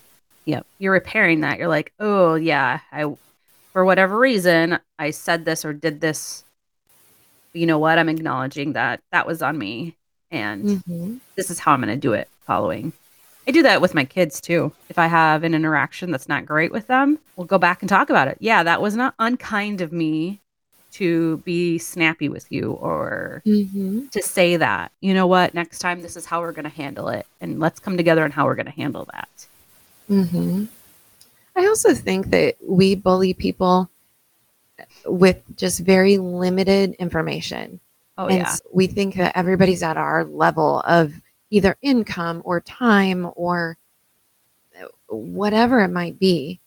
Yep. 0.46 0.66
You're 0.78 0.92
repairing 0.92 1.40
that. 1.40 1.58
You're 1.58 1.68
like, 1.68 1.92
oh 2.00 2.34
yeah, 2.36 2.80
I 2.92 3.14
for 3.72 3.84
whatever 3.84 4.18
reason 4.18 4.78
I 4.98 5.10
said 5.10 5.44
this 5.44 5.64
or 5.64 5.72
did 5.72 6.00
this. 6.00 6.44
You 7.52 7.66
know 7.66 7.78
what? 7.78 7.98
I'm 7.98 8.08
acknowledging 8.08 8.72
that 8.74 9.00
that 9.12 9.26
was 9.26 9.42
on 9.42 9.58
me, 9.58 9.96
and 10.30 10.82
Mhm. 10.82 11.20
this 11.36 11.50
is 11.50 11.58
how 11.58 11.72
I'm 11.72 11.80
going 11.80 11.92
to 11.92 12.00
do 12.00 12.12
it. 12.12 12.28
Following. 12.46 12.92
I 13.48 13.50
do 13.50 13.62
that 13.62 13.80
with 13.80 13.94
my 13.94 14.04
kids 14.04 14.40
too. 14.40 14.72
If 14.88 14.98
I 14.98 15.06
have 15.06 15.42
an 15.44 15.54
interaction 15.54 16.10
that's 16.10 16.28
not 16.28 16.46
great 16.46 16.72
with 16.72 16.86
them, 16.86 17.18
we'll 17.36 17.46
go 17.46 17.58
back 17.58 17.80
and 17.82 17.88
talk 17.88 18.10
about 18.10 18.28
it. 18.28 18.36
Yeah, 18.40 18.62
that 18.62 18.82
was 18.82 18.96
not 18.96 19.14
unkind 19.18 19.80
of 19.80 19.92
me 19.92 20.40
to 20.92 21.38
be 21.38 21.78
snappy 21.78 22.28
with 22.28 22.50
you 22.50 22.72
or 22.72 23.42
Mhm. 23.46 24.10
to 24.10 24.22
say 24.22 24.56
that. 24.56 24.92
You 25.00 25.12
know 25.14 25.26
what? 25.26 25.54
Next 25.54 25.78
time, 25.78 26.02
this 26.02 26.16
is 26.16 26.26
how 26.26 26.40
we're 26.40 26.52
going 26.52 26.64
to 26.64 26.70
handle 26.70 27.08
it. 27.08 27.26
And 27.40 27.60
let's 27.60 27.78
come 27.80 27.96
together 27.96 28.24
on 28.24 28.30
how 28.30 28.46
we're 28.46 28.54
going 28.54 28.66
to 28.66 28.72
handle 28.72 29.06
that. 29.12 29.46
Hmm 30.08 30.64
I 31.56 31.66
also 31.66 31.94
think 31.94 32.30
that 32.30 32.56
we 32.62 32.94
bully 32.94 33.32
people 33.32 33.88
with 35.06 35.42
just 35.56 35.80
very 35.80 36.18
limited 36.18 36.94
information. 36.98 37.80
Oh, 38.18 38.26
and 38.26 38.38
yeah. 38.38 38.56
we 38.72 38.86
think 38.86 39.14
that 39.16 39.36
everybody's 39.36 39.82
at 39.82 39.96
our 39.96 40.24
level 40.24 40.80
of 40.80 41.14
either 41.50 41.76
income 41.82 42.42
or 42.44 42.60
time 42.60 43.30
or 43.36 43.78
uh, 44.80 44.86
whatever 45.08 45.80
it 45.80 45.88
might 45.88 46.18
be. 46.18 46.60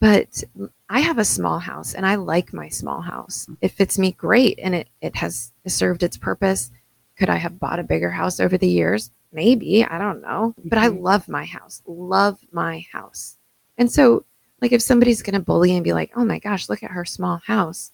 But 0.00 0.42
I 0.88 1.00
have 1.00 1.18
a 1.18 1.24
small 1.24 1.60
house 1.60 1.94
and 1.94 2.04
I 2.04 2.16
like 2.16 2.52
my 2.52 2.68
small 2.68 3.00
house. 3.00 3.46
It 3.60 3.70
fits 3.70 3.98
me 3.98 4.12
great 4.12 4.58
and 4.62 4.74
it, 4.74 4.88
it 5.00 5.16
has 5.16 5.52
served 5.66 6.02
its 6.02 6.16
purpose. 6.16 6.70
Could 7.16 7.30
I 7.30 7.36
have 7.36 7.60
bought 7.60 7.78
a 7.78 7.84
bigger 7.84 8.10
house 8.10 8.40
over 8.40 8.58
the 8.58 8.68
years? 8.68 9.10
Maybe. 9.34 9.84
I 9.84 9.98
don't 9.98 10.22
know. 10.22 10.54
But 10.64 10.78
I 10.78 10.88
Mhm. 10.88 11.02
love 11.02 11.28
my 11.28 11.44
house. 11.44 11.82
Love 11.86 12.38
my 12.52 12.86
house. 12.92 13.36
And 13.76 13.90
so, 13.90 14.24
like, 14.62 14.72
if 14.72 14.80
somebody's 14.80 15.22
going 15.22 15.34
to 15.34 15.40
bully 15.44 15.74
and 15.74 15.82
be 15.84 15.92
like, 15.92 16.12
oh 16.16 16.24
my 16.24 16.38
gosh, 16.38 16.68
look 16.68 16.82
at 16.84 16.92
her 16.92 17.04
small 17.04 17.38
house, 17.38 17.90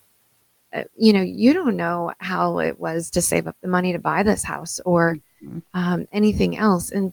uh, 0.72 0.84
you 0.96 1.12
know, 1.12 1.22
you 1.22 1.52
don't 1.54 1.76
know 1.76 2.12
how 2.18 2.58
it 2.58 2.78
was 2.78 3.10
to 3.10 3.22
save 3.22 3.46
up 3.48 3.56
the 3.62 3.68
money 3.68 3.92
to 3.92 3.98
buy 3.98 4.22
this 4.22 4.44
house 4.44 4.78
or 4.84 5.18
Mhm. 5.42 5.62
um, 5.74 6.06
anything 6.12 6.56
else. 6.56 6.90
And 6.92 7.12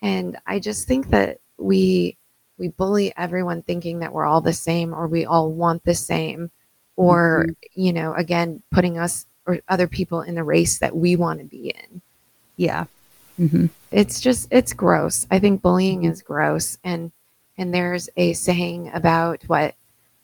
and 0.00 0.36
I 0.46 0.58
just 0.60 0.86
think 0.86 1.08
that 1.08 1.40
we 1.58 2.16
we 2.58 2.68
bully 2.68 3.12
everyone 3.16 3.62
thinking 3.62 3.98
that 3.98 4.12
we're 4.12 4.26
all 4.26 4.40
the 4.40 4.52
same 4.52 4.94
or 4.94 5.08
we 5.08 5.24
all 5.24 5.50
want 5.50 5.82
the 5.84 5.94
same, 5.94 6.50
or 6.96 7.46
you 7.74 7.92
know, 7.92 8.14
again, 8.14 8.62
putting 8.70 8.98
us 8.98 9.26
or 9.46 9.58
other 9.68 9.88
people 9.88 10.20
in 10.22 10.34
the 10.36 10.44
race 10.44 10.78
that 10.78 10.94
we 10.96 11.16
want 11.16 11.40
to 11.40 11.44
be 11.46 11.70
in. 11.70 12.00
Yeah. 12.56 12.84
Hmm 13.36 13.66
It's 13.90 14.20
just 14.20 14.48
it's 14.50 14.72
gross. 14.72 15.26
I 15.30 15.38
think 15.38 15.62
bullying 15.62 16.04
is 16.04 16.22
gross, 16.22 16.78
and 16.84 17.12
and 17.58 17.72
there's 17.72 18.08
a 18.16 18.32
saying 18.32 18.90
about 18.94 19.42
what 19.46 19.74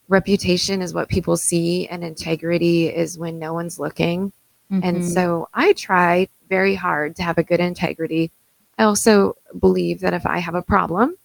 reputation 0.09 0.83
is 0.83 0.93
what 0.93 1.09
people 1.09 1.37
see 1.37 1.87
and 1.87 2.03
integrity 2.03 2.89
is 2.89 3.17
when 3.17 3.39
no 3.39 3.55
one's 3.55 3.79
looking 3.79 4.33
and 4.71 4.99
Mhm. 4.99 5.03
so 5.03 5.49
I 5.55 5.73
try 5.73 6.29
very 6.49 6.75
hard 6.75 7.15
to 7.17 7.23
have 7.23 7.39
a 7.39 7.43
good 7.45 7.61
integrity. 7.61 8.31
I 8.79 8.85
also 8.85 9.37
believe 9.59 10.01
that 10.01 10.15
if 10.15 10.25
I 10.27 10.39
have 10.39 10.55
a 10.55 10.63
problem, 10.63 11.17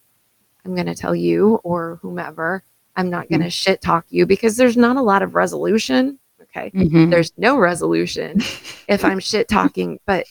I'm 0.64 0.74
going 0.74 0.86
to 0.86 0.94
tell 0.94 1.14
you 1.14 1.60
or 1.62 1.98
whomever. 2.02 2.62
I'm 2.96 3.08
not 3.10 3.28
going 3.28 3.40
to 3.42 3.50
shit 3.50 3.80
talk 3.80 4.04
you 4.10 4.26
because 4.26 4.56
there's 4.56 4.76
not 4.76 4.96
a 4.96 5.02
lot 5.02 5.22
of 5.22 5.34
resolution. 5.36 6.18
Okay. 6.42 6.70
Mhm. 6.74 7.10
There's 7.10 7.32
no 7.36 7.56
resolution 7.58 8.40
if 8.88 9.04
I'm 9.04 9.20
shit 9.20 9.48
talking, 9.48 10.00
but 10.06 10.26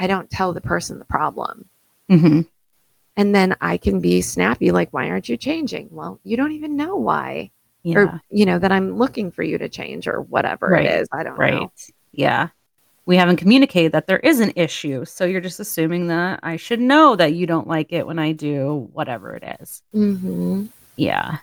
I 0.00 0.06
don't 0.06 0.30
tell 0.30 0.54
the 0.54 0.62
person 0.62 0.98
the 0.98 1.04
problem. 1.04 1.68
Mhm. 2.10 2.46
And 3.16 3.34
then 3.34 3.54
I 3.60 3.76
can 3.76 4.00
be 4.00 4.22
snappy, 4.22 4.70
like, 4.72 4.88
why 4.92 5.10
aren't 5.10 5.28
you 5.28 5.36
changing? 5.36 5.88
Well, 5.90 6.18
you 6.24 6.38
don't 6.38 6.52
even 6.52 6.74
know 6.74 6.96
why. 6.96 7.50
Yeah. 7.82 7.98
Or, 7.98 8.20
you 8.30 8.46
know, 8.46 8.58
that 8.58 8.72
I'm 8.72 8.96
looking 8.96 9.30
for 9.30 9.42
you 9.42 9.58
to 9.58 9.68
change 9.68 10.08
or 10.08 10.22
whatever 10.22 10.68
Right. 10.68 10.86
it 10.86 11.00
is. 11.02 11.08
I 11.12 11.22
don't 11.22 11.38
right. 11.38 11.52
know. 11.54 11.72
Yeah. 12.12 12.48
We 13.04 13.16
haven't 13.16 13.36
communicated 13.36 13.92
that 13.92 14.06
there 14.06 14.18
is 14.20 14.40
an 14.40 14.52
issue. 14.56 15.04
So 15.04 15.24
you're 15.26 15.40
just 15.42 15.60
assuming 15.60 16.06
that 16.08 16.40
I 16.42 16.56
should 16.56 16.80
know 16.80 17.14
that 17.16 17.34
you 17.34 17.46
don't 17.46 17.68
like 17.68 17.92
it 17.92 18.06
when 18.06 18.18
I 18.18 18.32
do 18.32 18.88
whatever 18.92 19.34
it 19.34 19.58
is. 19.60 19.82
hmm 19.92 20.66
Yeah. 20.96 21.38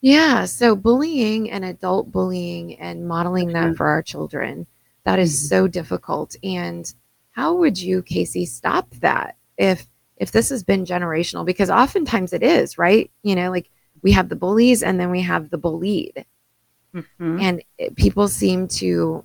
Yeah, 0.00 0.44
so 0.44 0.76
bullying 0.76 1.50
and 1.50 1.64
adult 1.64 2.12
bullying 2.12 2.78
and 2.78 3.08
modeling 3.08 3.48
that 3.54 3.72
Mhm. 3.72 3.76
for 3.76 3.86
our 3.88 4.02
children, 4.02 4.66
that 5.04 5.18
is 5.18 5.32
Mhm. 5.32 5.48
so 5.48 5.66
difficult. 5.66 6.36
And 6.44 6.92
how 7.36 7.54
would 7.54 7.78
you, 7.78 8.02
Casey, 8.02 8.46
stop 8.46 8.88
that 9.00 9.36
if 9.58 9.86
if 10.16 10.32
this 10.32 10.48
has 10.48 10.64
been 10.64 10.84
generational? 10.86 11.44
Because 11.44 11.68
oftentimes 11.70 12.32
it 12.32 12.42
is, 12.42 12.78
right? 12.78 13.10
You 13.22 13.34
know, 13.36 13.50
like 13.50 13.68
we 14.02 14.10
have 14.12 14.30
the 14.30 14.36
bullies 14.36 14.82
and 14.82 14.98
then 14.98 15.10
we 15.10 15.20
have 15.20 15.50
the 15.50 15.58
bullied, 15.58 16.24
Mhm. 16.94 17.40
and 17.42 17.62
it, 17.78 17.94
people 17.96 18.26
seem 18.26 18.66
to. 18.80 19.24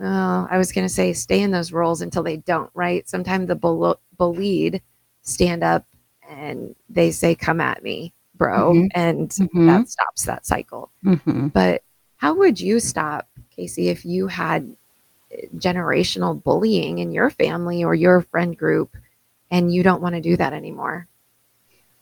Oh, 0.00 0.46
I 0.48 0.58
was 0.58 0.70
going 0.70 0.86
to 0.86 0.92
say 0.94 1.12
stay 1.12 1.42
in 1.42 1.50
those 1.50 1.72
roles 1.72 2.02
until 2.02 2.22
they 2.22 2.36
don't, 2.36 2.70
right? 2.72 3.08
Sometimes 3.08 3.48
the 3.48 3.56
bull- 3.56 4.00
bullied 4.16 4.80
stand 5.22 5.64
up 5.64 5.84
and 6.30 6.76
they 6.88 7.10
say, 7.10 7.34
"Come 7.34 7.60
at 7.60 7.82
me, 7.82 8.12
bro," 8.36 8.74
Mhm. 8.74 8.88
and 8.94 9.28
Mhm. 9.30 9.66
that 9.66 9.88
stops 9.88 10.24
that 10.26 10.46
cycle. 10.46 10.92
Mhm. 11.04 11.52
But 11.52 11.82
how 12.16 12.34
would 12.34 12.60
you 12.60 12.78
stop, 12.78 13.28
Casey, 13.50 13.88
if 13.88 14.04
you 14.04 14.28
had 14.28 14.76
generational 15.56 16.42
bullying 16.42 16.98
in 16.98 17.12
your 17.12 17.30
family 17.30 17.84
or 17.84 17.94
your 17.94 18.22
friend 18.22 18.56
group 18.56 18.96
and 19.50 19.72
you 19.72 19.82
don't 19.82 20.02
want 20.02 20.14
to 20.14 20.20
do 20.20 20.36
that 20.36 20.52
anymore? 20.52 21.06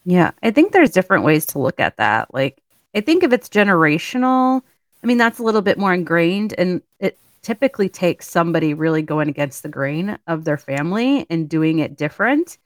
Yeah, 0.04 0.30
I 0.42 0.52
think 0.52 0.72
there's 0.72 0.92
different 0.92 1.24
ways 1.24 1.46
to 1.46 1.58
look 1.58 1.80
at 1.80 1.96
that. 1.96 2.32
Like, 2.32 2.62
I 2.94 3.00
think 3.00 3.24
if 3.24 3.32
it's 3.32 3.48
generational, 3.48 4.62
I 5.02 5.06
mean, 5.06 5.18
that's 5.18 5.40
a 5.40 5.42
little 5.42 5.62
bit 5.62 5.78
more 5.78 5.92
ingrained, 5.92 6.54
and 6.56 6.80
it 7.00 7.18
typically 7.42 7.88
takes 7.88 8.28
somebody 8.28 8.72
really 8.72 9.02
going 9.02 9.28
against 9.28 9.62
the 9.62 9.68
grain 9.68 10.16
of 10.26 10.44
their 10.44 10.56
family 10.56 11.26
and 11.28 11.48
doing 11.48 11.80
it 11.80 11.96
different. 11.96 12.58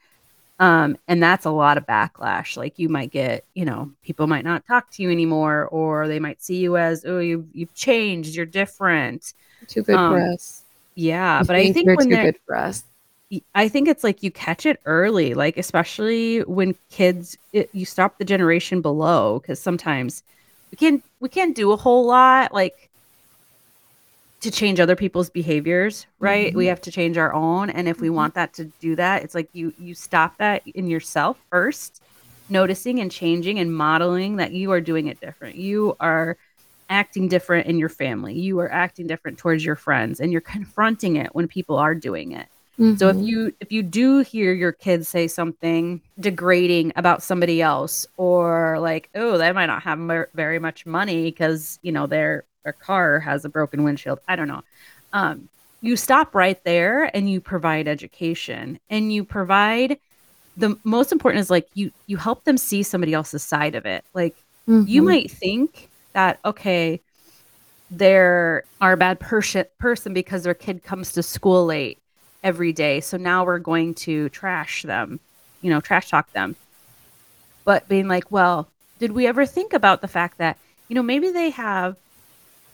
Um, 0.58 0.98
and 1.08 1.22
that's 1.22 1.46
a 1.46 1.50
lot 1.50 1.78
of 1.78 1.86
backlash. 1.86 2.58
Like, 2.58 2.78
you 2.78 2.90
might 2.90 3.10
get, 3.10 3.46
you 3.54 3.64
know, 3.64 3.90
people 4.02 4.26
might 4.26 4.44
not 4.44 4.66
talk 4.66 4.90
to 4.92 5.02
you 5.02 5.10
anymore, 5.10 5.66
or 5.66 6.06
they 6.06 6.20
might 6.20 6.42
see 6.42 6.58
you 6.58 6.76
as, 6.76 7.04
oh, 7.06 7.18
you've, 7.18 7.46
you've 7.54 7.74
changed, 7.74 8.34
you're 8.34 8.44
different. 8.44 9.32
Too 9.68 9.82
good 9.82 10.02
for 10.04 10.20
Um, 10.20 10.32
us. 10.32 10.64
Yeah, 10.96 11.42
You 11.42 11.46
but 11.46 11.56
I 11.56 11.68
think 11.68 11.92
when 11.94 12.10
too 12.10 12.16
they're, 12.16 12.18
good 12.18 12.38
for 12.46 12.56
us. 12.56 12.84
I 13.54 13.68
think 13.68 13.86
it's 13.88 14.02
like 14.02 14.22
you 14.22 14.30
catch 14.32 14.66
it 14.66 14.80
early, 14.86 15.34
like 15.34 15.56
especially 15.56 16.40
when 16.40 16.74
kids 16.90 17.36
it, 17.52 17.70
you 17.72 17.84
stop 17.86 18.18
the 18.18 18.24
generation 18.24 18.82
below 18.82 19.38
because 19.38 19.60
sometimes 19.62 20.22
we 20.72 20.76
can't 20.76 21.04
we 21.20 21.28
can't 21.28 21.54
do 21.54 21.70
a 21.72 21.76
whole 21.76 22.06
lot 22.06 22.52
like 22.52 22.90
to 24.40 24.50
change 24.50 24.80
other 24.80 24.96
people's 24.96 25.28
behaviors, 25.30 26.06
right? 26.18 26.54
We 26.56 26.66
Mhm. 26.66 26.66
have 26.66 26.80
to 26.82 26.90
change 26.90 27.18
our 27.18 27.32
own, 27.34 27.68
and 27.70 27.86
if 27.88 28.00
we 28.00 28.08
Mhm. 28.08 28.10
want 28.10 28.34
that 28.34 28.54
to 28.54 28.72
do 28.80 28.96
that, 28.96 29.22
it's 29.22 29.34
like 29.34 29.50
you 29.52 29.72
you 29.76 29.94
stop 29.94 30.38
that 30.38 30.62
in 30.66 30.86
yourself 30.86 31.38
first, 31.50 32.00
noticing 32.48 33.00
and 33.00 33.10
changing 33.12 33.58
and 33.58 33.74
modeling 33.74 34.36
that 34.36 34.52
you 34.52 34.72
are 34.72 34.80
doing 34.80 35.08
it 35.08 35.20
different. 35.20 35.56
You 35.56 35.94
are 36.00 36.38
acting 36.90 37.28
different 37.28 37.68
in 37.68 37.78
your 37.78 37.88
family. 37.90 38.38
You 38.38 38.61
are 38.61 38.73
acting 38.73 39.06
different 39.09 39.38
towards 39.38 39.64
your 39.64 39.76
friends, 39.76 40.20
and 40.20 40.32
you're 40.32 40.42
confronting 40.42 41.16
it 41.16 41.35
when 41.35 41.49
people 41.49 41.76
are 41.78 41.94
doing 41.97 42.32
it. 42.32 42.49
So 42.94 43.09
if 43.09 43.18
Mhm. 43.18 43.25
you 43.25 43.52
if 43.61 43.73
you 43.73 43.82
do 43.82 44.20
hear 44.20 44.52
your 44.52 44.73
kids 44.73 45.09
say 45.09 45.26
something 45.28 46.02
degrading 46.18 46.92
about 46.97 47.23
somebody 47.23 47.62
else 47.62 48.06
or 48.18 48.78
like 48.80 49.09
oh 49.14 49.38
they 49.38 49.52
might 49.52 49.66
not 49.66 49.82
have 49.85 49.99
mer- 49.99 50.30
very 50.35 50.59
much 50.59 50.85
money 50.87 51.25
because 51.25 51.78
you 51.82 51.92
know 51.92 52.06
their 52.06 52.44
their 52.64 52.75
car 52.75 53.18
has 53.20 53.44
a 53.47 53.49
broken 53.49 53.85
windshield 53.85 54.18
I 54.28 54.37
don't 54.37 54.49
know 54.49 54.62
um 55.12 55.49
you 55.80 55.97
stop 55.97 56.35
right 56.35 56.62
there 56.64 57.04
and 57.16 57.30
you 57.30 57.40
provide 57.40 57.88
education 57.88 58.78
and 58.90 59.11
you 59.12 59.25
provide 59.25 59.97
the 60.56 60.76
most 60.85 61.12
important 61.12 61.40
is 61.40 61.50
like 61.50 61.68
you 61.75 61.92
you 62.06 62.16
help 62.18 62.44
them 62.44 62.59
see 62.59 62.82
somebody 62.82 63.14
else's 63.14 63.44
side 63.44 63.75
of 63.76 63.87
it 63.87 64.04
like 64.14 64.42
you 64.85 65.02
Mhm. 65.02 65.06
might 65.06 65.30
think 65.30 65.89
that 66.14 66.40
okay 66.44 67.02
they're 67.90 68.64
are 68.80 68.92
a 68.92 68.96
bad 68.96 69.20
person 69.20 69.64
person 69.78 70.14
because 70.14 70.44
their 70.44 70.54
kid 70.54 70.82
comes 70.82 71.12
to 71.12 71.22
school 71.22 71.66
late 71.66 72.00
every 72.42 72.72
day 72.72 73.00
so 73.00 73.16
now 73.16 73.44
we're 73.44 73.58
going 73.58 73.94
to 73.94 74.28
trash 74.30 74.82
them 74.82 75.20
you 75.62 75.70
know 75.70 75.80
trash 75.80 76.08
talk 76.10 76.32
them 76.34 76.56
but 77.64 77.88
being 77.88 78.08
like 78.08 78.30
well 78.30 78.72
did 78.98 79.12
we 79.12 79.26
ever 79.26 79.46
think 79.46 79.72
about 79.72 80.02
the 80.02 80.08
fact 80.08 80.36
that, 80.38 80.58
you 80.86 80.94
know, 80.94 81.02
maybe 81.02 81.30
they 81.30 81.48
have, 81.50 81.96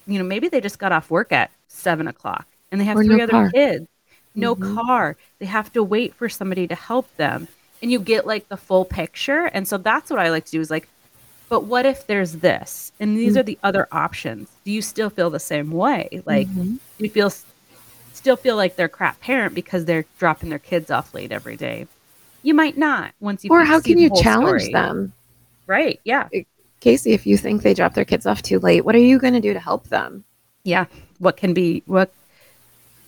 you 0.07 0.19
know, 0.19 0.25
maybe 0.25 0.49
they 0.49 0.61
just 0.61 0.79
got 0.79 0.93
off 0.93 1.11
work 1.11 1.33
at 1.33 1.53
seven 1.69 2.09
o'clock 2.09 2.47
and 2.71 2.81
they 2.81 2.87
have 2.87 2.99
Or 2.99 3.05
three 3.05 3.05
no 3.05 3.21
other 3.21 3.39
car. 3.39 3.55
kids, 3.55 3.87
no 4.35 4.55
Mhm. 4.55 4.57
car. 4.57 5.17
They 5.41 5.47
have 5.47 5.73
to 5.73 5.85
wait 5.85 6.15
for 6.17 6.29
somebody 6.29 6.69
to 6.69 6.75
help 6.77 7.11
them. 7.17 7.49
And 7.83 7.93
you 7.93 8.01
get 8.01 8.27
like 8.27 8.49
the 8.51 8.57
full 8.59 8.85
picture. 8.87 9.47
And 9.47 9.69
so 9.69 9.79
that's 9.79 10.11
what 10.11 10.21
I 10.21 10.31
like 10.31 10.47
to 10.47 10.53
do 10.53 10.61
is 10.61 10.71
like, 10.71 10.89
but 11.49 11.65
what 11.65 11.87
if 11.87 12.07
there's 12.07 12.33
this? 12.37 12.93
And 13.01 13.17
these 13.17 13.35
Mm. 13.35 13.41
are 13.41 13.43
the 13.43 13.59
other 13.63 13.89
options. 13.93 14.49
Do 14.65 14.73
you 14.73 14.83
still 14.83 15.11
feel 15.11 15.31
the 15.31 15.39
same 15.41 15.71
way? 15.71 16.23
Like, 16.25 16.49
Mhm. 16.49 16.79
you 16.99 17.11
feel 17.11 17.33
still 18.13 18.37
feel 18.37 18.57
like 18.57 18.77
they're 18.77 18.87
a 18.87 18.89
crap 18.89 19.21
parent 19.21 19.55
because 19.55 19.85
they're 19.85 20.05
dropping 20.19 20.51
their 20.51 20.59
kids 20.59 20.91
off 20.91 21.15
late 21.15 21.31
every 21.33 21.57
day? 21.57 21.87
You 22.43 22.55
might 22.55 22.77
not 22.79 23.13
once 23.21 23.45
you 23.45 23.51
or 23.51 23.65
how 23.65 23.81
can 23.81 23.99
you 23.99 24.11
challenge 24.15 24.63
story. 24.63 24.73
them? 24.73 25.13
Right. 25.67 26.01
Yeah. 26.05 26.29
Casey, 26.81 27.13
if 27.13 27.27
you 27.27 27.37
think 27.37 27.63
they 27.63 27.75
drop 27.75 27.95
their 27.95 28.05
kids 28.05 28.27
off 28.27 28.43
too 28.43 28.59
late, 28.59 28.85
what 28.85 28.95
are 28.95 28.99
you 28.99 29.19
going 29.19 29.33
to 29.35 29.41
do 29.41 29.53
to 29.53 29.61
help 29.61 29.89
them? 29.89 30.25
Yeah. 30.65 30.87
What 31.19 31.37
can 31.37 31.55
be 31.55 31.83
what 31.87 32.13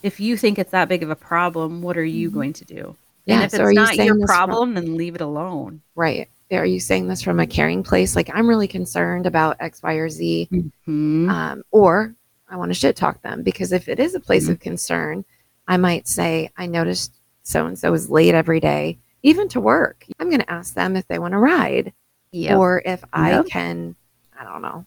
if 0.02 0.20
you 0.20 0.36
think 0.36 0.58
it's 0.58 0.70
that 0.70 0.88
big 0.88 1.02
of 1.02 1.10
a 1.10 1.16
problem, 1.16 1.82
what 1.82 1.96
are 1.98 2.04
you 2.04 2.30
Mhm. 2.30 2.34
going 2.34 2.52
to 2.54 2.64
do? 2.64 2.96
Yeah, 3.26 3.34
and 3.36 3.44
if 3.44 3.50
so 3.50 3.66
it's 3.66 3.74
not 3.74 3.96
your 3.96 4.16
this 4.16 4.26
problem, 4.26 4.74
then 4.74 4.96
leave 4.96 5.14
it 5.14 5.20
alone. 5.20 5.82
Right. 5.94 6.28
Are 6.56 6.64
you 6.64 6.80
saying 6.80 7.08
this 7.08 7.22
from 7.22 7.40
a 7.40 7.46
caring 7.46 7.82
place? 7.82 8.16
Like, 8.16 8.30
I'm 8.32 8.48
really 8.48 8.68
concerned 8.68 9.26
about 9.26 9.56
X, 9.60 9.82
Y, 9.82 9.94
or 9.94 10.08
Z. 10.08 10.48
Mhm. 10.86 11.28
Um, 11.30 11.62
or 11.70 12.14
I 12.48 12.56
want 12.56 12.70
to 12.70 12.74
shit 12.74 12.96
talk 12.96 13.20
them 13.20 13.42
because 13.42 13.72
if 13.72 13.88
it 13.88 14.00
is 14.00 14.14
a 14.14 14.20
place 14.20 14.46
Mhm. 14.48 14.52
of 14.52 14.60
concern, 14.60 15.24
I 15.66 15.76
might 15.76 16.08
say, 16.08 16.50
I 16.56 16.64
noticed 16.66 17.12
so 17.42 17.66
and 17.66 17.78
so 17.78 17.92
is 17.92 18.08
late 18.08 18.34
every 18.34 18.60
day, 18.60 18.98
even 19.22 19.48
to 19.50 19.60
work. 19.60 20.06
I'm 20.18 20.28
going 20.30 20.40
to 20.40 20.50
ask 20.50 20.72
them 20.74 20.96
if 20.96 21.06
they 21.08 21.18
want 21.18 21.32
to 21.32 21.38
ride 21.38 21.92
Yep. 22.32 22.56
or 22.56 22.82
if 22.86 23.04
I 23.12 23.30
Yep. 23.32 23.46
can, 23.46 23.96
I 24.38 24.44
don't 24.44 24.62
know. 24.62 24.86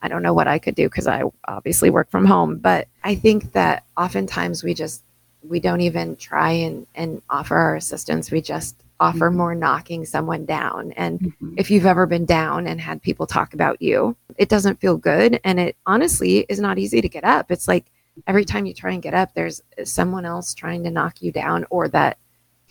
I 0.00 0.08
don't 0.08 0.22
know 0.22 0.32
what 0.34 0.48
I 0.48 0.58
could 0.58 0.74
do 0.74 0.88
because 0.88 1.06
I 1.06 1.22
obviously 1.46 1.90
work 1.90 2.10
from 2.10 2.24
home. 2.24 2.56
But 2.56 2.88
I 3.04 3.14
think 3.14 3.52
that 3.52 3.84
oftentimes 3.98 4.62
we 4.64 4.72
just 4.72 5.02
we 5.42 5.60
don't 5.60 5.80
even 5.80 6.16
try 6.16 6.50
and, 6.50 6.86
and 6.96 7.22
offer 7.30 7.54
our 7.56 7.76
assistance. 7.76 8.30
We 8.32 8.40
just 8.40 8.82
offer 9.00 9.30
Mhm. 9.30 9.36
more 9.36 9.54
knocking 9.54 10.04
someone 10.04 10.44
down. 10.46 10.92
And 10.92 11.20
Mhm. 11.20 11.54
if 11.56 11.70
you've 11.70 11.86
ever 11.86 12.06
been 12.06 12.24
down 12.24 12.66
and 12.66 12.80
had 12.80 13.02
people 13.02 13.26
talk 13.26 13.54
about 13.54 13.80
you, 13.82 14.16
it 14.36 14.48
doesn't 14.48 14.80
feel 14.80 14.96
good. 14.96 15.40
And 15.44 15.60
it 15.60 15.76
honestly 15.86 16.46
is 16.48 16.60
not 16.60 16.78
easy 16.78 17.00
to 17.00 17.08
get 17.08 17.24
up. 17.24 17.50
It's 17.50 17.68
like 17.68 17.86
every 18.26 18.44
time 18.44 18.64
you 18.66 18.72
try 18.72 18.92
and 18.92 19.02
get 19.02 19.14
up, 19.14 19.34
there's 19.34 19.62
someone 19.84 20.24
else 20.24 20.54
trying 20.54 20.82
to 20.84 20.90
knock 20.90 21.20
you 21.20 21.30
down 21.32 21.66
or 21.70 21.88
that 21.88 22.18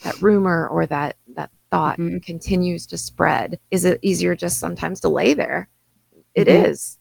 that 0.03 0.21
rumor 0.21 0.67
or 0.67 0.85
that 0.87 1.15
that 1.35 1.51
thought 1.71 1.97
Mhm. 1.97 2.21
continues 2.23 2.85
to 2.87 2.97
spread. 2.97 3.59
Is 3.71 3.85
it 3.85 3.99
easier 4.01 4.35
just 4.35 4.59
sometimes 4.59 4.99
to 5.01 5.09
lay 5.09 5.33
there? 5.33 5.69
It 6.33 6.47
is. 6.47 6.55
It 6.57 6.63
Mhm. 6.65 6.69
is. 6.69 6.97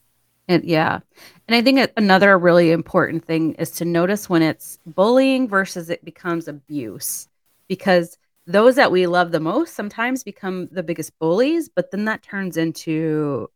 And 0.47 0.65
yeah. 0.65 1.01
And 1.49 1.55
I 1.57 1.63
think 1.63 1.91
another 1.97 2.39
really 2.39 2.71
important 2.71 3.25
thing 3.25 3.55
is 3.55 3.71
to 3.73 3.85
notice 3.85 4.29
when 4.29 4.43
it's 4.43 4.79
bullying 4.87 5.49
versus 5.49 5.89
it 5.91 6.05
becomes 6.05 6.47
abuse. 6.47 7.29
Because 7.67 8.19
those 8.47 8.77
that 8.77 8.93
we 8.93 9.07
love 9.07 9.33
the 9.33 9.41
most 9.41 9.75
sometimes 9.75 10.23
become 10.23 10.69
the 10.71 10.83
biggest 10.83 11.19
bullies, 11.19 11.69
but 11.69 11.91
then 11.91 12.05
that 12.05 12.23
turns 12.23 12.57
into 12.57 13.49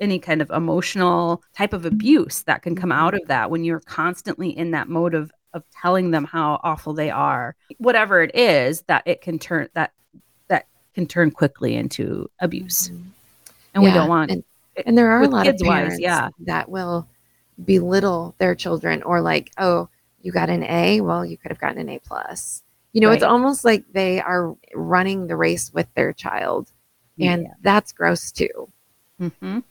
any 0.00 0.18
kind 0.18 0.42
of 0.42 0.50
emotional 0.50 1.42
type 1.54 1.72
of 1.72 1.84
abuse 1.86 2.42
that 2.42 2.62
can 2.62 2.74
come 2.74 2.90
out 2.90 3.14
mm-hmm. 3.14 3.22
of 3.22 3.28
that 3.28 3.50
when 3.50 3.64
you're 3.64 3.80
constantly 3.80 4.56
in 4.56 4.72
that 4.72 4.88
mode 4.88 5.14
of 5.14 5.30
of 5.54 5.64
telling 5.70 6.12
them 6.12 6.24
how 6.24 6.58
awful 6.62 6.94
they 6.94 7.10
are. 7.10 7.54
Whatever 7.76 8.22
it 8.22 8.34
is 8.34 8.82
that 8.82 9.02
it 9.06 9.20
can 9.20 9.38
turn 9.38 9.68
that 9.74 9.92
that 10.48 10.66
can 10.94 11.06
turn 11.06 11.30
quickly 11.30 11.76
into 11.76 12.30
abuse. 12.40 12.88
Mm-hmm. 12.88 13.08
And 13.74 13.84
we 13.84 13.90
don't 13.90 14.08
want 14.08 14.30
and, 14.30 14.44
and 14.86 14.98
there 14.98 15.10
are 15.10 15.22
a 15.22 15.28
lot 15.28 15.46
of 15.46 15.56
parents 15.58 15.98
yeah. 15.98 16.28
that 16.40 16.68
will 16.68 17.06
belittle 17.64 18.34
their 18.38 18.54
children 18.54 19.02
or 19.02 19.20
like, 19.20 19.50
oh, 19.58 19.88
you 20.22 20.32
got 20.32 20.50
an 20.50 20.62
A, 20.64 21.00
well, 21.00 21.24
you 21.24 21.36
could 21.36 21.50
have 21.50 21.60
gotten 21.60 21.78
an 21.78 21.88
A 21.88 21.98
plus. 21.98 22.61
You 22.92 23.00
know, 23.00 23.10
it's 23.10 23.22
almost 23.22 23.64
like 23.64 23.84
they 23.92 24.20
are 24.20 24.54
running 24.74 25.26
the 25.26 25.36
race 25.36 25.72
with 25.72 25.86
their 25.94 26.12
child, 26.12 26.70
and 27.18 27.48
that's 27.62 27.92
gross 27.92 28.30
too. 28.30 28.68
Mhm. 29.20 29.62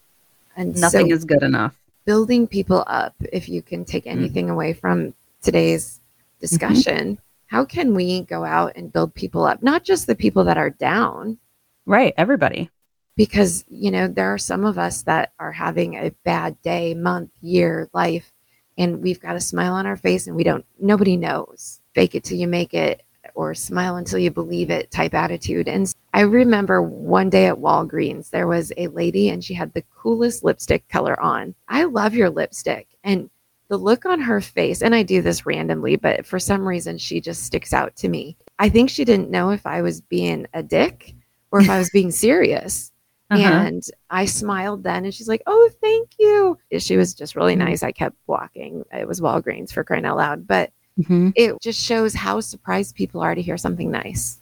And 0.55 0.75
Nothing 0.75 1.09
so 1.09 1.13
is 1.15 1.23
good 1.25 1.43
enough. 1.43 1.75
building 2.05 2.47
people 2.47 2.83
up, 2.87 3.13
if 3.31 3.47
you 3.47 3.61
can 3.61 3.85
take 3.85 4.05
Mm. 4.05 4.11
anything 4.11 4.49
away 4.49 4.73
from 4.73 5.13
today's 5.41 5.99
Mm-hmm. 5.99 6.39
discussion, 6.41 7.17
how 7.47 7.63
can 7.65 7.93
we 7.93 8.21
go 8.21 8.43
out 8.43 8.73
and 8.75 8.91
build 8.91 9.13
people 9.13 9.45
up? 9.45 9.61
Not 9.61 9.83
just 9.83 10.07
the 10.07 10.15
people 10.15 10.43
that 10.45 10.57
are 10.57 10.69
down, 10.71 11.37
Right. 11.85 12.13
Everybody. 12.17 12.69
because 13.17 13.65
you 13.67 13.91
know 13.91 14.07
there 14.07 14.33
are 14.33 14.37
some 14.37 14.63
of 14.65 14.77
us 14.79 15.03
that 15.03 15.33
are 15.37 15.51
having 15.51 15.93
a 15.95 16.09
bad 16.23 16.59
day 16.63 16.93
month 16.95 17.29
year 17.41 17.87
life 17.93 18.31
and 18.77 19.01
we've 19.03 19.19
got 19.19 19.35
a 19.35 19.39
smile 19.41 19.73
on 19.73 19.85
our 19.85 19.97
face 19.97 20.25
and 20.27 20.35
we 20.35 20.43
don't 20.45 20.65
nobody 20.79 21.17
knows 21.17 21.81
fake 21.93 22.15
it 22.15 22.23
till 22.23 22.37
you 22.37 22.47
make 22.47 22.73
it 22.73 23.03
or 23.41 23.55
smile 23.55 23.95
until 23.95 24.19
you 24.19 24.29
believe 24.29 24.69
it 24.69 24.91
type 24.91 25.13
attitude 25.15 25.67
and 25.67 25.91
i 26.13 26.21
remember 26.21 26.81
one 26.81 27.29
day 27.29 27.47
at 27.47 27.55
walgreens 27.57 28.29
there 28.29 28.45
was 28.47 28.71
a 28.77 28.87
lady 28.89 29.29
and 29.29 29.43
she 29.43 29.53
had 29.55 29.73
the 29.73 29.83
coolest 29.95 30.43
lipstick 30.43 30.87
color 30.89 31.19
on 31.19 31.55
i 31.67 31.83
love 31.83 32.13
your 32.13 32.29
lipstick 32.29 32.87
and 33.03 33.29
the 33.69 33.77
look 33.77 34.05
on 34.05 34.21
her 34.21 34.39
face 34.41 34.83
and 34.83 34.93
i 34.93 35.01
do 35.01 35.21
this 35.23 35.45
randomly 35.45 35.95
but 35.95 36.23
for 36.25 36.37
some 36.39 36.67
reason 36.67 36.97
she 36.99 37.19
just 37.19 37.43
sticks 37.43 37.73
out 37.73 37.95
to 37.95 38.07
me 38.09 38.37
i 38.59 38.69
think 38.69 38.89
she 38.89 39.03
didn't 39.03 39.31
know 39.31 39.49
if 39.49 39.65
i 39.65 39.81
was 39.81 40.01
being 40.01 40.45
a 40.53 40.61
dick 40.61 41.15
or 41.51 41.61
if 41.61 41.69
i 41.69 41.79
was 41.79 41.89
being 41.89 42.11
serious 42.27 42.91
Uh-huh. 43.31 43.41
and 43.43 43.83
I 44.09 44.25
smiled 44.25 44.83
then, 44.83 45.05
and 45.05 45.13
she's 45.13 45.29
like, 45.29 45.41
"Oh, 45.47 45.69
thank 45.79 46.09
you." 46.19 46.57
She 46.79 46.97
was 46.97 47.13
just 47.13 47.33
really 47.37 47.55
Mhm. 47.55 47.59
nice. 47.65 47.81
I 47.81 47.93
kept 47.93 48.17
walking. 48.27 48.83
It 48.91 49.07
was 49.07 49.21
Walgreens 49.21 49.71
for 49.71 49.85
crying 49.85 50.03
out 50.03 50.17
loud, 50.17 50.45
but 50.45 50.71
Mhm. 50.99 51.33
it 51.35 51.59
just 51.61 51.79
shows 51.79 52.13
how 52.13 52.39
surprised 52.41 52.95
people 52.95 53.21
are 53.21 53.35
to 53.35 53.41
hear 53.41 53.57
something 53.57 53.91
nice. 53.91 54.39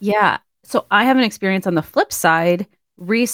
Yeah. 0.00 0.38
So 0.64 0.86
I 0.90 1.04
have 1.04 1.16
an 1.16 1.24
experience 1.24 1.66
on 1.66 1.74
the 1.74 1.82
flip 1.82 2.12
side. 2.12 2.66
Rec- 2.96 3.28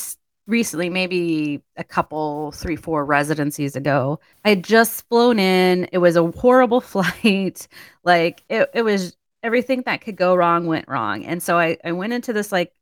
recently, 0.47 0.89
maybe 0.89 1.63
a 1.77 1.85
couple, 1.85 2.53
three, 2.53 2.77
four 2.77 3.05
residencies 3.05 3.75
ago, 3.77 4.21
I 4.45 4.51
had 4.51 4.63
just 4.65 5.07
flown 5.09 5.39
in. 5.39 5.89
It 5.93 5.99
was 5.99 6.17
a 6.17 6.31
horrible 6.31 6.81
flight. 6.81 7.67
Like 8.05 8.43
it, 8.49 8.71
it 8.75 8.83
was 8.83 9.17
everything 9.43 9.83
that 9.87 10.01
could 10.01 10.17
go 10.17 10.35
wrong 10.35 10.67
went 10.67 10.89
wrong. 10.89 11.25
And 11.25 11.43
so 11.43 11.59
I, 11.59 11.79
I 11.85 11.93
went 11.93 12.13
into 12.13 12.33
this 12.33 12.53
like 12.53 12.73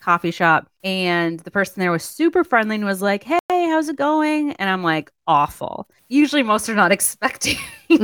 coffee 0.00 0.30
shop 0.32 0.68
and 0.84 1.40
the 1.40 1.50
person 1.50 1.80
there 1.80 1.92
was 1.92 2.04
super 2.04 2.44
friendly 2.44 2.76
and 2.76 2.84
was 2.84 3.02
like, 3.02 3.24
Hey, 3.24 3.38
how's 3.72 3.88
it 3.88 3.96
going? 3.96 4.52
And 4.54 4.70
I'm 4.70 4.82
like, 4.82 5.10
awful. 5.26 5.88
Usually 6.08 6.42
most 6.42 6.68
are 6.68 6.74
not 6.74 6.92
expecting 6.98 7.56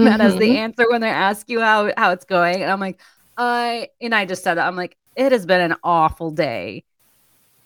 that 0.03 0.21
as 0.21 0.37
the 0.37 0.49
Mhm. 0.49 0.57
answer 0.57 0.89
when 0.91 1.01
they 1.01 1.11
ask 1.11 1.49
you 1.51 1.61
how, 1.61 1.93
how 1.97 2.13
it's 2.13 2.25
going. 2.25 2.63
And 2.63 2.71
I'm 2.71 2.81
like, 2.81 3.01
I 3.37 3.89
and 4.01 4.15
I 4.15 4.25
just 4.27 4.43
said 4.45 4.55
that 4.55 4.67
I'm 4.67 4.77
like, 4.77 4.97
it 5.17 5.33
has 5.33 5.47
been 5.47 5.61
an 5.61 5.77
awful 5.85 6.31
day. 6.31 6.85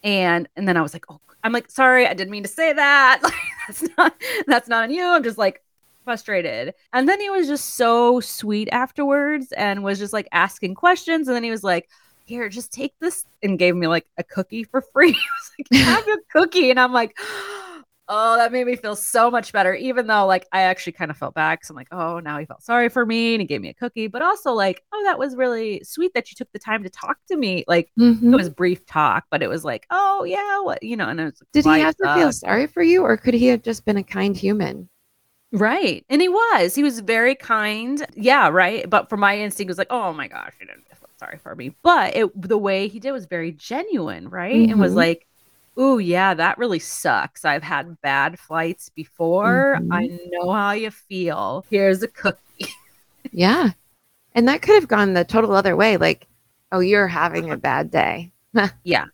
And 0.03 0.49
and 0.57 0.67
then 0.69 0.77
I 0.77 0.83
was 0.83 0.93
like, 0.95 1.05
oh, 1.11 1.21
I'm 1.43 1.53
like, 1.53 1.71
sorry, 1.71 2.07
I 2.07 2.15
didn't 2.15 2.31
mean 2.31 2.45
to 2.45 2.49
say 2.49 2.73
that. 2.73 3.21
Like, 3.69 3.79
that's 3.79 3.85
not 3.97 4.15
that's 4.49 4.69
not 4.69 4.85
on 4.85 4.91
you. 4.91 5.07
I'm 5.07 5.23
just 5.23 5.39
like 5.39 5.63
frustrated. 6.05 6.75
And 6.93 7.09
then 7.09 7.21
he 7.21 7.31
was 7.31 7.47
just 7.47 7.77
so 7.77 8.19
sweet 8.21 8.69
afterwards 8.73 9.53
and 9.53 9.85
was 9.85 10.01
just 10.01 10.13
like 10.13 10.29
asking 10.33 10.75
questions. 10.75 11.29
And 11.29 11.37
then 11.37 11.45
he 11.45 11.51
was 11.53 11.63
like, 11.63 11.89
here, 12.25 12.49
just 12.49 12.73
take 12.73 12.93
this 13.01 13.25
and 13.43 13.59
gave 13.59 13.77
me 13.77 13.87
like 13.87 14.07
a 14.19 14.25
cookie 14.25 14.65
for 14.65 14.83
free. 14.83 15.11
I 15.11 15.15
was 15.15 15.51
like, 15.59 15.69
have 15.87 16.05
a 16.09 16.19
cookie. 16.33 16.71
And 16.71 16.81
I'm 16.81 16.93
like, 16.93 17.17
oh, 18.13 18.37
that 18.37 18.53
made 18.53 18.67
me 18.67 18.77
feel 18.77 18.97
so 18.97 19.31
much 19.31 19.53
better. 19.53 19.75
Even 19.75 20.07
though 20.07 20.27
like 20.27 20.47
I 20.53 20.63
actually 20.63 20.93
kind 20.95 21.11
of 21.11 21.17
felt 21.17 21.35
bad 21.35 21.55
because 21.59 21.71
I'm 21.71 21.77
like, 21.77 21.89
oh, 21.93 22.21
now 22.21 22.39
he 22.39 22.47
felt 22.47 22.63
sorry 22.63 22.89
for 22.91 23.07
me 23.07 23.35
and 23.35 23.41
he 23.41 23.47
gave 23.47 23.61
me 23.61 23.71
a 23.71 23.75
cookie. 23.75 24.09
But 24.09 24.23
also 24.23 24.53
like, 24.53 24.83
oh, 24.93 25.03
that 25.05 25.19
was 25.19 25.37
really 25.37 25.83
sweet 25.85 26.13
that 26.15 26.31
you 26.31 26.37
took 26.37 26.53
the 26.53 26.59
time 26.59 26.83
to 26.85 26.91
talk 26.91 27.19
to 27.29 27.37
me. 27.37 27.65
Like 27.69 27.93
Mhm. 27.99 28.33
it 28.33 28.37
was 28.37 28.51
brief 28.51 28.85
talk, 28.87 29.25
but 29.31 29.43
it 29.43 29.49
was 29.49 29.65
like, 29.65 29.87
oh 29.91 30.25
yeah, 30.25 30.61
what 30.61 30.83
you 30.83 30.97
know, 30.97 31.09
and 31.09 31.21
it 31.21 31.25
was 31.25 31.43
Did 31.53 31.65
he 31.65 31.79
have 31.79 31.97
to 31.97 32.09
feel 32.09 32.33
sorry 32.33 32.67
for 32.67 32.83
you, 32.83 33.03
or 33.03 33.17
could 33.17 33.35
he 33.35 33.47
have 33.49 33.63
just 33.63 33.85
been 33.85 33.97
a 33.97 34.03
kind 34.05 34.37
human? 34.37 34.89
right? 35.53 36.05
And 36.09 36.21
he 36.23 36.29
was, 36.29 36.75
he 36.75 36.83
was 36.83 37.01
very 37.01 37.35
kind. 37.35 38.05
Yeah, 38.15 38.49
right. 38.49 38.89
But 38.89 39.09
for 39.09 39.17
my 39.17 39.39
instinct 39.39 39.69
was 39.69 39.79
like, 39.79 39.89
oh 39.91 40.13
my 40.13 40.29
gosh, 40.29 40.55
he 40.59 40.65
didn't 40.67 40.87
feel 40.89 41.09
sorry 41.19 41.39
for 41.39 41.55
me. 41.55 41.75
But 41.83 42.17
it 42.17 42.41
the 42.41 42.59
way 42.59 42.89
he 42.89 43.01
did 43.01 43.13
was 43.13 43.27
very 43.27 43.53
genuine, 43.53 44.29
right? 44.29 44.69
And 44.69 44.81
was 44.81 44.95
Mhm. 44.95 44.97
like, 44.97 45.27
oh 45.77 45.99
yeah, 45.99 46.35
that 46.35 46.59
really 46.59 46.79
sucks. 46.79 47.45
I've 47.45 47.63
had 47.63 48.01
bad 48.03 48.39
flights 48.39 48.89
before. 48.91 49.81
Mhm. 49.81 49.89
I 49.93 50.09
know 50.31 50.53
how 50.53 50.73
you 50.73 50.91
feel. 50.91 51.65
Here's 51.71 52.03
a 52.03 52.09
cookie. 52.09 52.41
Yeah, 53.33 53.71
and 54.35 54.49
that 54.49 54.63
could 54.63 54.75
have 54.75 54.89
gone 54.89 55.15
the 55.15 55.25
total 55.25 55.53
other 55.53 55.77
way. 55.77 55.97
Like, 55.97 56.27
oh, 56.73 56.81
you're 56.81 57.09
having 57.09 57.51
a 57.51 57.57
bad 57.57 57.91
day. 57.91 58.33
Yeah. 58.85 59.07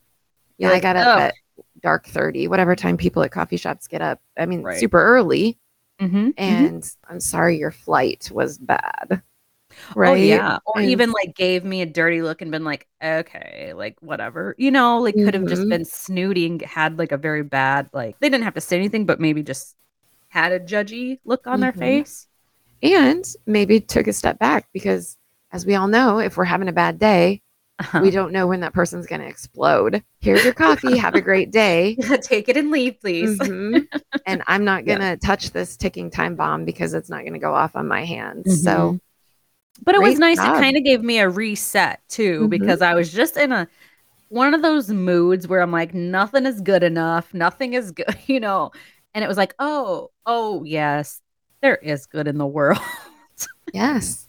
Yeah, 0.59 0.71
I 0.71 0.81
got 0.81 0.97
up 0.97 1.07
"Oh." 1.07 1.21
at 1.21 1.35
dark 1.83 2.07
thirty, 2.07 2.49
whatever 2.49 2.75
time 2.77 2.97
people 2.97 3.23
at 3.23 3.31
coffee 3.33 3.57
shops 3.57 3.87
get 3.87 4.03
up. 4.03 4.21
I 4.37 4.47
mean, 4.47 4.63
Right. 4.63 4.79
super 4.79 5.03
early. 5.03 5.59
Mhm, 6.01 6.11
mhm. 6.11 6.35
And 6.39 6.91
I'm 7.09 7.21
sorry 7.21 7.59
your 7.59 7.71
flight 7.71 8.31
was 8.33 8.59
bad. 8.59 9.23
Right? 9.95 10.11
Oh 10.11 10.15
yeah. 10.15 10.59
Or 10.67 10.81
And- 10.81 10.91
even 10.91 11.13
like 11.13 11.35
gave 11.35 11.65
me 11.65 11.83
a 11.83 11.87
dirty 11.87 12.23
look 12.23 12.43
and 12.43 12.51
been 12.51 12.65
like, 12.65 12.87
okay, 13.03 13.73
like 13.75 13.97
whatever. 14.01 14.55
You 14.59 14.71
know, 14.71 14.99
like 15.01 15.15
could 15.15 15.35
have 15.35 15.47
just 15.47 15.63
Mhm. 15.63 15.69
been 15.71 15.85
snooty 15.85 16.47
and 16.47 16.63
had 16.63 16.99
like 16.99 17.13
a 17.13 17.17
very 17.17 17.43
bad, 17.43 17.89
like 17.93 18.19
they 18.21 18.29
didn't 18.29 18.45
have 18.45 18.55
to 18.55 18.61
say 18.61 18.77
anything, 18.77 19.05
but 19.07 19.21
maybe 19.21 19.43
just 19.43 19.75
had 20.29 20.53
a 20.53 20.61
judgy 20.61 21.19
look 21.25 21.47
on 21.47 21.61
their 21.61 21.73
Mhm. 21.73 21.79
face. 21.79 22.25
and 22.81 23.35
maybe 23.45 23.81
took 23.81 24.07
a 24.07 24.13
step 24.13 24.39
back 24.39 24.69
because, 24.73 25.17
as 25.51 25.67
we 25.67 25.75
all 25.75 25.89
know, 25.89 26.21
if 26.21 26.37
we're 26.37 26.45
having 26.45 26.69
a 26.69 26.73
bad 26.73 26.97
day, 26.97 27.43
Uh-huh. 27.81 27.99
we 28.01 28.11
don't 28.13 28.31
know 28.31 28.47
when 28.47 28.61
that 28.61 28.73
person's 28.73 29.05
going 29.09 29.21
to 29.21 29.27
explode. 29.27 30.01
Here's 30.21 30.45
your 30.45 30.53
coffee. 30.55 30.97
Have 30.97 31.17
a 31.17 31.21
great 31.21 31.51
day. 31.51 31.97
Take 32.23 32.49
it 32.49 32.57
and 32.57 32.71
leave, 32.71 33.01
please. 33.01 33.37
Mhm. 33.41 33.85
And 34.27 34.45
I'm 34.47 34.65
not 34.65 34.85
going 34.87 35.01
to 35.01 35.17
touch 35.17 35.51
this 35.51 35.77
ticking 35.77 36.09
time 36.09 36.37
bomb 36.37 36.65
because 36.65 36.95
it's 36.95 37.11
not 37.11 37.23
going 37.23 37.33
to 37.33 37.41
go 37.41 37.53
off 37.53 37.75
on 37.75 37.89
my 37.89 38.05
hands. 38.05 38.45
Mm-hmm. 38.47 38.65
So, 38.65 39.01
But 39.85 39.95
it 39.95 40.03
was 40.03 40.19
nice. 40.19 40.37
job. 40.37 40.57
It 40.57 40.61
kind 40.61 40.77
of 40.77 40.85
gave 40.85 41.03
me 41.03 41.19
a 41.19 41.29
reset 41.29 42.01
too, 42.09 42.47
Mhm. 42.47 42.51
because 42.51 42.83
I 42.83 42.95
was 42.95 43.13
just 43.13 43.37
in 43.37 43.53
a 43.53 43.69
one 44.29 44.53
of 44.55 44.61
those 44.63 44.91
moods 44.91 45.49
where 45.49 45.63
I'm 45.63 45.73
like, 45.73 45.95
nothing 45.95 46.45
is 46.47 46.61
good 46.61 46.83
enough, 46.83 47.33
nothing 47.33 47.75
is 47.75 47.93
good, 47.93 48.07
you 48.27 48.41
know. 48.41 48.73
And 49.15 49.25
it 49.25 49.29
was 49.29 49.37
like, 49.39 49.55
oh, 49.59 50.11
oh 50.27 50.65
yes, 50.65 51.23
there 51.63 51.77
is 51.77 52.07
good 52.07 52.29
in 52.29 52.39
the 52.39 52.47
world. 52.47 52.79
yes. 53.73 54.29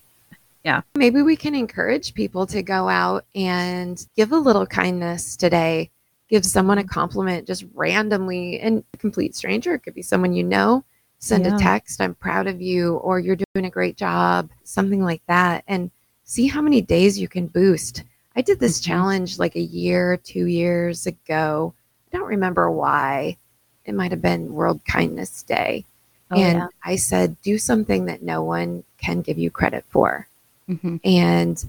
Yeah. 0.64 0.82
Maybe 0.96 1.22
we 1.22 1.36
can 1.36 1.56
encourage 1.56 2.14
people 2.14 2.46
to 2.48 2.62
go 2.62 2.90
out 2.90 3.26
and 3.36 4.06
give 4.16 4.32
a 4.32 4.38
little 4.38 4.66
kindness 4.66 5.36
today. 5.38 5.90
Give 6.30 6.46
someone 6.46 6.78
a 6.78 6.84
compliment 6.84 7.48
just 7.48 7.66
randomly 7.74 8.60
and 8.60 8.84
a 8.94 8.98
complete 8.98 9.36
stranger. 9.36 9.74
It 9.74 9.80
could 9.80 9.96
be 9.96 10.02
someone 10.02 10.34
you 10.34 10.44
know. 10.44 10.84
Send 11.20 11.46
Yeah. 11.46 11.56
a 11.56 11.60
text, 11.60 12.02
I'm 12.02 12.16
proud 12.16 12.48
of 12.48 12.62
you, 12.62 12.96
or 12.96 13.20
you're 13.20 13.36
doing 13.54 13.66
a 13.66 13.70
great 13.70 13.98
job, 13.98 14.50
something 14.64 15.04
like 15.04 15.22
that. 15.28 15.64
And 15.68 15.92
see 16.24 16.48
how 16.48 16.62
many 16.62 16.82
days 16.82 17.20
you 17.20 17.28
can 17.28 17.48
boost. 17.48 18.04
I 18.36 18.42
did 18.42 18.60
this 18.60 18.80
Mhm. 18.80 18.86
challenge 18.86 19.40
like 19.40 19.56
a 19.56 19.62
year, 19.62 20.16
two 20.18 20.46
years 20.46 21.06
ago. 21.06 21.74
I 22.12 22.18
don't 22.18 22.28
remember 22.28 22.72
why. 22.72 23.38
It 23.86 23.96
might 23.96 24.12
have 24.12 24.22
been 24.22 24.54
World 24.54 24.86
Kindness 24.86 25.44
Day. 25.44 25.86
Oh, 26.32 26.38
and 26.38 26.64
I 26.84 26.96
said, 26.96 27.42
do 27.42 27.58
something 27.58 28.06
that 28.06 28.22
no 28.22 28.44
one 28.44 28.84
can 28.98 29.22
give 29.22 29.38
you 29.38 29.50
credit 29.50 29.84
for. 29.90 30.28
Mhm. 30.70 31.00
And 31.04 31.66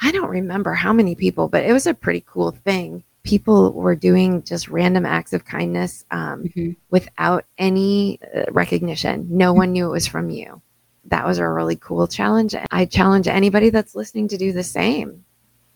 I 0.00 0.12
don't 0.12 0.30
remember 0.30 0.74
how 0.74 0.92
many 0.92 1.14
people, 1.14 1.48
but 1.48 1.64
it 1.64 1.72
was 1.72 1.86
a 1.86 1.94
pretty 1.94 2.24
cool 2.26 2.52
thing. 2.52 3.02
People 3.24 3.72
were 3.72 3.94
doing 3.96 4.42
just 4.42 4.68
random 4.68 5.06
acts 5.06 5.32
of 5.32 5.46
kindness 5.46 6.04
um, 6.10 6.44
Mhm. 6.44 6.76
without 6.90 7.44
any 7.56 8.20
uh, 8.36 8.44
recognition. 8.52 9.26
No 9.30 9.52
one 9.54 9.72
knew 9.72 9.86
it 9.86 9.90
was 9.92 10.06
from 10.06 10.28
you. 10.28 10.60
That 11.06 11.26
was 11.26 11.38
a 11.38 11.48
really 11.48 11.76
cool 11.76 12.06
challenge. 12.06 12.54
I 12.70 12.84
challenge 12.84 13.26
anybody 13.26 13.70
that's 13.70 13.94
listening 13.94 14.28
to 14.28 14.36
do 14.36 14.52
the 14.52 14.62
same. 14.62 15.24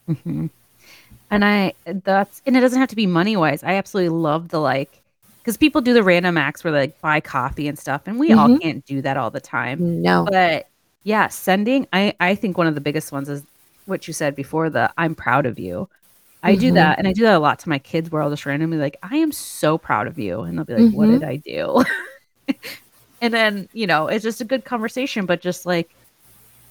Mhm. 0.08 0.50
And 1.30 1.44
I 1.44 1.72
that's 2.04 2.42
and 2.46 2.56
it 2.56 2.60
doesn't 2.60 2.78
have 2.80 2.88
to 2.90 2.96
be 2.96 3.06
money 3.06 3.36
wise. 3.36 3.62
I 3.62 3.74
absolutely 3.74 4.10
love 4.10 4.48
the 4.48 4.60
like 4.60 5.02
because 5.40 5.56
people 5.56 5.80
do 5.80 5.94
the 5.94 6.02
random 6.02 6.36
acts 6.36 6.62
where 6.64 6.72
they 6.72 6.78
like 6.80 7.00
buy 7.00 7.20
coffee 7.20 7.66
and 7.68 7.78
stuff, 7.78 8.02
and 8.06 8.18
we 8.18 8.32
all 8.32 8.48
Mhm. 8.48 8.60
can't 8.60 8.84
do 8.86 9.00
that 9.02 9.16
all 9.16 9.30
the 9.30 9.40
time. 9.40 10.02
No. 10.02 10.26
But 10.30 10.68
yeah, 11.04 11.28
sending 11.28 11.86
I 11.94 12.14
I 12.20 12.34
think 12.34 12.58
one 12.58 12.66
of 12.66 12.74
the 12.74 12.80
biggest 12.82 13.10
ones 13.10 13.28
is 13.30 13.42
what 13.86 14.06
you 14.06 14.12
said 14.12 14.34
before 14.36 14.68
the 14.68 14.90
I'm 14.98 15.14
proud 15.14 15.46
of 15.46 15.58
you. 15.58 15.88
I 16.42 16.54
do 16.56 16.70
Mhm. 16.70 16.74
that 16.74 16.98
and 16.98 17.08
I 17.08 17.12
do 17.12 17.22
that 17.22 17.36
a 17.36 17.38
lot 17.40 17.58
to 17.60 17.68
my 17.68 17.78
kids 17.78 18.10
where 18.10 18.22
I'll 18.22 18.30
just 18.30 18.46
randomly 18.46 18.78
like, 18.78 18.96
I 19.02 19.16
am 19.18 19.32
so 19.32 19.78
proud 19.78 20.06
of 20.06 20.18
you. 20.18 20.42
And 20.42 20.56
they'll 20.58 20.64
be 20.64 20.74
like, 20.74 20.88
What 20.92 21.06
Mhm. 21.06 21.10
did 21.10 21.22
I 21.24 21.36
do? 21.36 21.82
and 23.20 23.34
then, 23.34 23.68
you 23.72 23.86
know, 23.86 24.08
it's 24.08 24.22
just 24.24 24.40
a 24.40 24.44
good 24.44 24.64
conversation, 24.64 25.26
but 25.26 25.40
just 25.40 25.66
like 25.66 25.96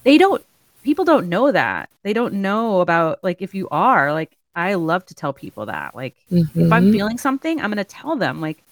they 0.04 0.18
don't 0.18 0.44
people 0.84 1.04
don't 1.06 1.28
know 1.28 1.52
that. 1.52 1.90
They 2.04 2.12
don't 2.14 2.34
know 2.36 2.80
about 2.82 3.20
like 3.24 3.42
if 3.42 3.54
you 3.54 3.68
are 3.70 4.12
like 4.12 4.36
I 4.54 4.74
love 4.74 5.04
to 5.06 5.14
tell 5.14 5.32
people 5.32 5.66
that. 5.66 5.94
Like 5.96 6.16
if 6.58 6.72
I'm 6.72 6.86
Mhm. 6.86 6.92
feeling 6.92 7.18
something, 7.18 7.60
I'm 7.60 7.70
gonna 7.70 7.84
tell 7.84 8.16
them 8.16 8.40
like 8.40 8.64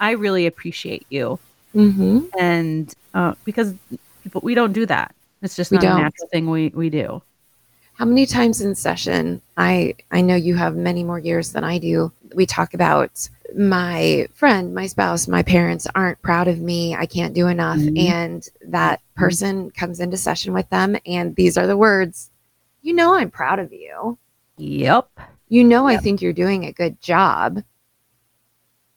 I 0.00 0.12
really 0.12 0.46
appreciate 0.46 1.06
you. 1.10 1.40
Mhm. 1.74 2.32
And 2.38 2.92
uh 3.14 3.34
because 3.44 3.74
people 4.22 4.40
we 4.44 4.54
don't 4.54 4.72
do 4.72 4.86
that. 4.86 5.14
It's 5.42 5.56
just 5.56 5.72
We 5.72 5.78
not 5.78 5.88
a 5.88 5.88
don't. 5.88 5.94
natural 5.94 6.28
thing 6.32 6.50
we 6.50 6.70
we 6.74 6.90
do. 6.90 7.22
How 7.94 8.04
many 8.04 8.26
times 8.26 8.60
in 8.60 8.74
session? 8.74 9.42
I 9.56 9.94
I 10.10 10.20
know 10.22 10.34
you 10.34 10.56
have 10.56 10.76
many 10.76 11.04
more 11.04 11.18
years 11.18 11.52
than 11.52 11.62
I 11.64 11.78
do. 11.78 12.12
We 12.34 12.46
talk 12.46 12.74
about 12.74 13.28
my 13.54 14.26
friend, 14.32 14.74
my 14.74 14.86
spouse, 14.86 15.28
my 15.28 15.42
parents 15.42 15.86
aren't 15.94 16.22
proud 16.22 16.48
of 16.48 16.58
me. 16.60 16.94
I 16.94 17.04
can't 17.04 17.34
do 17.34 17.48
enough, 17.48 17.78
Mhm. 17.78 17.98
and 18.08 18.48
that 18.66 19.00
person 19.14 19.70
comes 19.72 20.00
into 20.00 20.16
session 20.16 20.54
with 20.54 20.68
them, 20.70 20.96
and 21.04 21.36
these 21.36 21.58
are 21.58 21.66
the 21.66 21.76
words. 21.76 22.30
You 22.80 22.94
know, 22.94 23.14
I'm 23.14 23.30
proud 23.30 23.58
of 23.58 23.72
you. 23.72 24.16
Yep. 24.56 25.08
You 25.48 25.64
know, 25.64 25.86
I 25.86 25.98
think 25.98 26.22
you're 26.22 26.32
doing 26.32 26.64
a 26.64 26.72
good 26.72 26.98
job. 27.02 27.62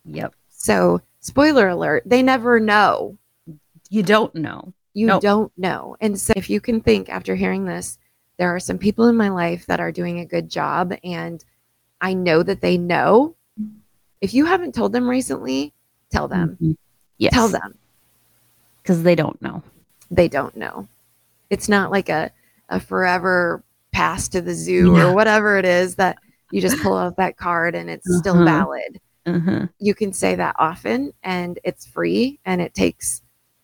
Yep. 0.05 0.33
So, 0.49 1.01
spoiler 1.19 1.67
alert: 1.67 2.03
they 2.05 2.23
never 2.23 2.59
know. 2.61 3.17
You 3.89 4.03
don't 4.03 4.33
know. 4.35 4.71
You 4.93 5.07
Nope. 5.07 5.21
don't 5.21 5.51
know. 5.57 5.97
And 5.99 6.17
so, 6.17 6.31
if 6.37 6.49
you 6.49 6.61
can 6.61 6.79
think 6.79 7.09
after 7.09 7.35
hearing 7.35 7.65
this, 7.65 7.97
there 8.37 8.53
are 8.53 8.59
some 8.59 8.77
people 8.77 9.07
in 9.07 9.15
my 9.15 9.29
life 9.29 9.65
that 9.67 9.79
are 9.79 9.91
doing 9.91 10.19
a 10.19 10.25
good 10.25 10.49
job, 10.49 10.93
and 11.03 11.43
I 12.01 12.13
know 12.13 12.43
that 12.43 12.61
they 12.61 12.77
know. 12.77 13.35
If 14.21 14.33
you 14.33 14.45
haven't 14.45 14.75
told 14.75 14.91
them 14.93 15.07
recently, 15.07 15.73
tell 16.09 16.27
them. 16.27 16.57
Mhm. 16.61 16.77
Yes. 17.17 17.33
Tell 17.33 17.47
them. 17.47 17.77
Because 18.81 19.03
they 19.03 19.15
don't 19.15 19.41
know. 19.41 19.63
They 20.11 20.27
don't 20.27 20.55
know. 20.55 20.87
It's 21.49 21.69
not 21.69 21.91
like 21.91 22.09
a, 22.09 22.31
a 22.69 22.79
forever 22.79 23.63
pass 23.91 24.27
to 24.29 24.41
the 24.41 24.53
zoo 24.53 24.95
Yeah. 24.97 25.07
or 25.09 25.13
whatever 25.15 25.57
it 25.57 25.65
is 25.65 25.95
that 25.95 26.17
you 26.51 26.61
just 26.61 26.81
pull 26.81 26.95
out 26.97 27.17
that 27.17 27.37
card 27.37 27.73
and 27.75 27.89
it's 27.89 28.17
still 28.17 28.35
Uh-huh. 28.35 28.45
valid. 28.45 28.99
Uh-huh. 29.25 29.67
You 29.79 29.95
can 29.95 30.13
say 30.13 30.35
that 30.35 30.55
often 30.59 31.13
and 31.23 31.57
it's 31.63 31.85
free 31.87 32.39
and 32.45 32.61
it 32.61 32.73
takes 32.73 33.21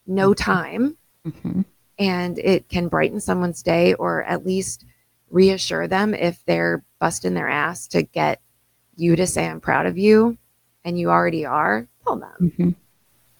no 0.07 0.33
time. 0.33 0.97
Mhm. 1.27 1.65
And 1.99 2.37
it 2.39 2.67
can 2.69 2.87
brighten 2.87 3.19
someone's 3.19 3.61
day 3.61 3.93
or 3.95 4.23
at 4.23 4.45
least 4.45 4.85
reassure 5.29 5.87
them 5.87 6.13
if 6.13 6.43
they're 6.45 6.83
busting 6.99 7.33
their 7.33 7.47
ass 7.49 7.87
to 7.87 8.01
get 8.03 8.39
you 8.97 9.15
to 9.15 9.25
say 9.25 9.47
i'm 9.47 9.59
proud 9.61 9.85
of 9.85 9.97
you 9.97 10.37
and 10.85 10.99
you 10.99 11.09
already 11.09 11.45
are 11.45 11.87
tell 12.03 12.15
them 12.17 12.53
Mhm. 12.57 12.75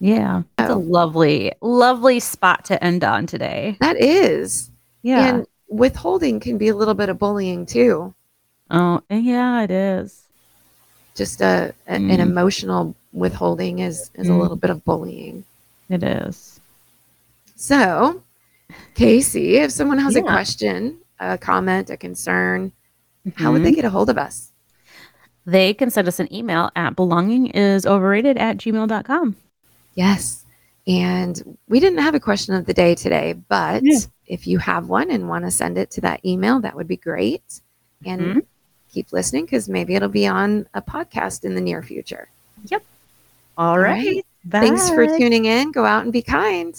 Yeah. 0.04 0.42
It's 0.58 0.70
a 0.72 0.76
lovely, 0.76 1.52
lovely 1.62 2.20
spot 2.20 2.66
to 2.66 2.84
end 2.84 3.04
on 3.04 3.28
today. 3.28 3.78
that 3.82 4.02
is 4.02 4.72
Yeah. 5.04 5.28
and 5.28 5.48
withholding 5.68 6.40
can 6.40 6.58
be 6.58 6.70
a 6.70 6.76
little 6.76 6.96
bit 6.96 7.10
of 7.10 7.20
bullying 7.20 7.66
too 7.68 8.14
oh, 8.72 9.02
yeah, 9.10 9.62
it 9.64 9.70
is. 9.72 10.24
just 11.14 11.42
a, 11.42 11.74
a- 11.88 11.92
an 11.92 12.08
Mm. 12.08 12.20
emotional 12.20 12.96
withholding 13.14 13.80
is 13.80 14.10
is 14.16 14.28
a 14.30 14.32
Mm. 14.32 14.40
little 14.42 14.56
bit 14.58 14.70
of 14.72 14.84
bullying 14.86 15.44
It 15.90 16.02
is. 16.04 16.60
so 17.56 18.24
casey 18.96 19.58
if 19.58 19.72
someone 19.72 19.98
has 20.00 20.16
a 20.16 20.22
question 20.22 20.98
a 21.20 21.38
comment 21.38 21.90
a 21.90 21.98
concern 21.98 22.72
how 23.36 23.52
would 23.52 23.64
they 23.64 23.72
get 23.72 23.86
a 23.86 23.90
hold 23.90 24.10
of 24.10 24.18
us 24.18 24.52
They 25.46 25.74
can 25.74 25.90
send 25.90 26.08
us 26.08 26.20
an 26.20 26.32
email 26.34 26.70
at 26.76 26.96
belongingisoverrated 26.96 28.38
at 28.40 28.58
gmail.com. 28.58 29.36
Yes. 29.96 30.46
And 30.88 31.58
we 31.68 31.80
didn't 31.80 31.98
have 32.00 32.14
a 32.16 32.20
question 32.20 32.54
of 32.54 32.66
the 32.68 32.74
day 32.76 32.94
today, 32.94 33.34
but 33.34 33.82
Yeah. 33.84 34.00
if 34.28 34.46
you 34.46 34.60
have 34.60 34.88
one 34.88 35.10
and 35.10 35.28
want 35.28 35.46
to 35.46 35.52
send 35.52 35.78
it 35.80 35.90
to 35.92 36.02
that 36.02 36.24
email, 36.24 36.60
that 36.62 36.76
would 36.76 36.88
be 36.88 36.96
great. 36.98 37.62
And 38.06 38.22
Mhm. 38.22 38.42
keep 38.94 39.12
listening 39.12 39.46
because 39.46 39.68
maybe 39.68 39.96
it'll 39.96 40.10
be 40.10 40.28
on 40.28 40.68
a 40.76 40.82
podcast 40.82 41.44
in 41.44 41.56
the 41.56 41.62
near 41.62 41.82
future. 41.82 42.30
Yep. 42.66 42.84
All 43.58 43.80
right. 43.80 44.06
right. 44.06 44.26
Thanks 44.50 44.90
for 44.92 45.06
tuning 45.18 45.46
in. 45.46 45.72
Go 45.72 45.86
out 45.86 46.04
and 46.04 46.14
be 46.14 46.22
kind. 46.22 46.74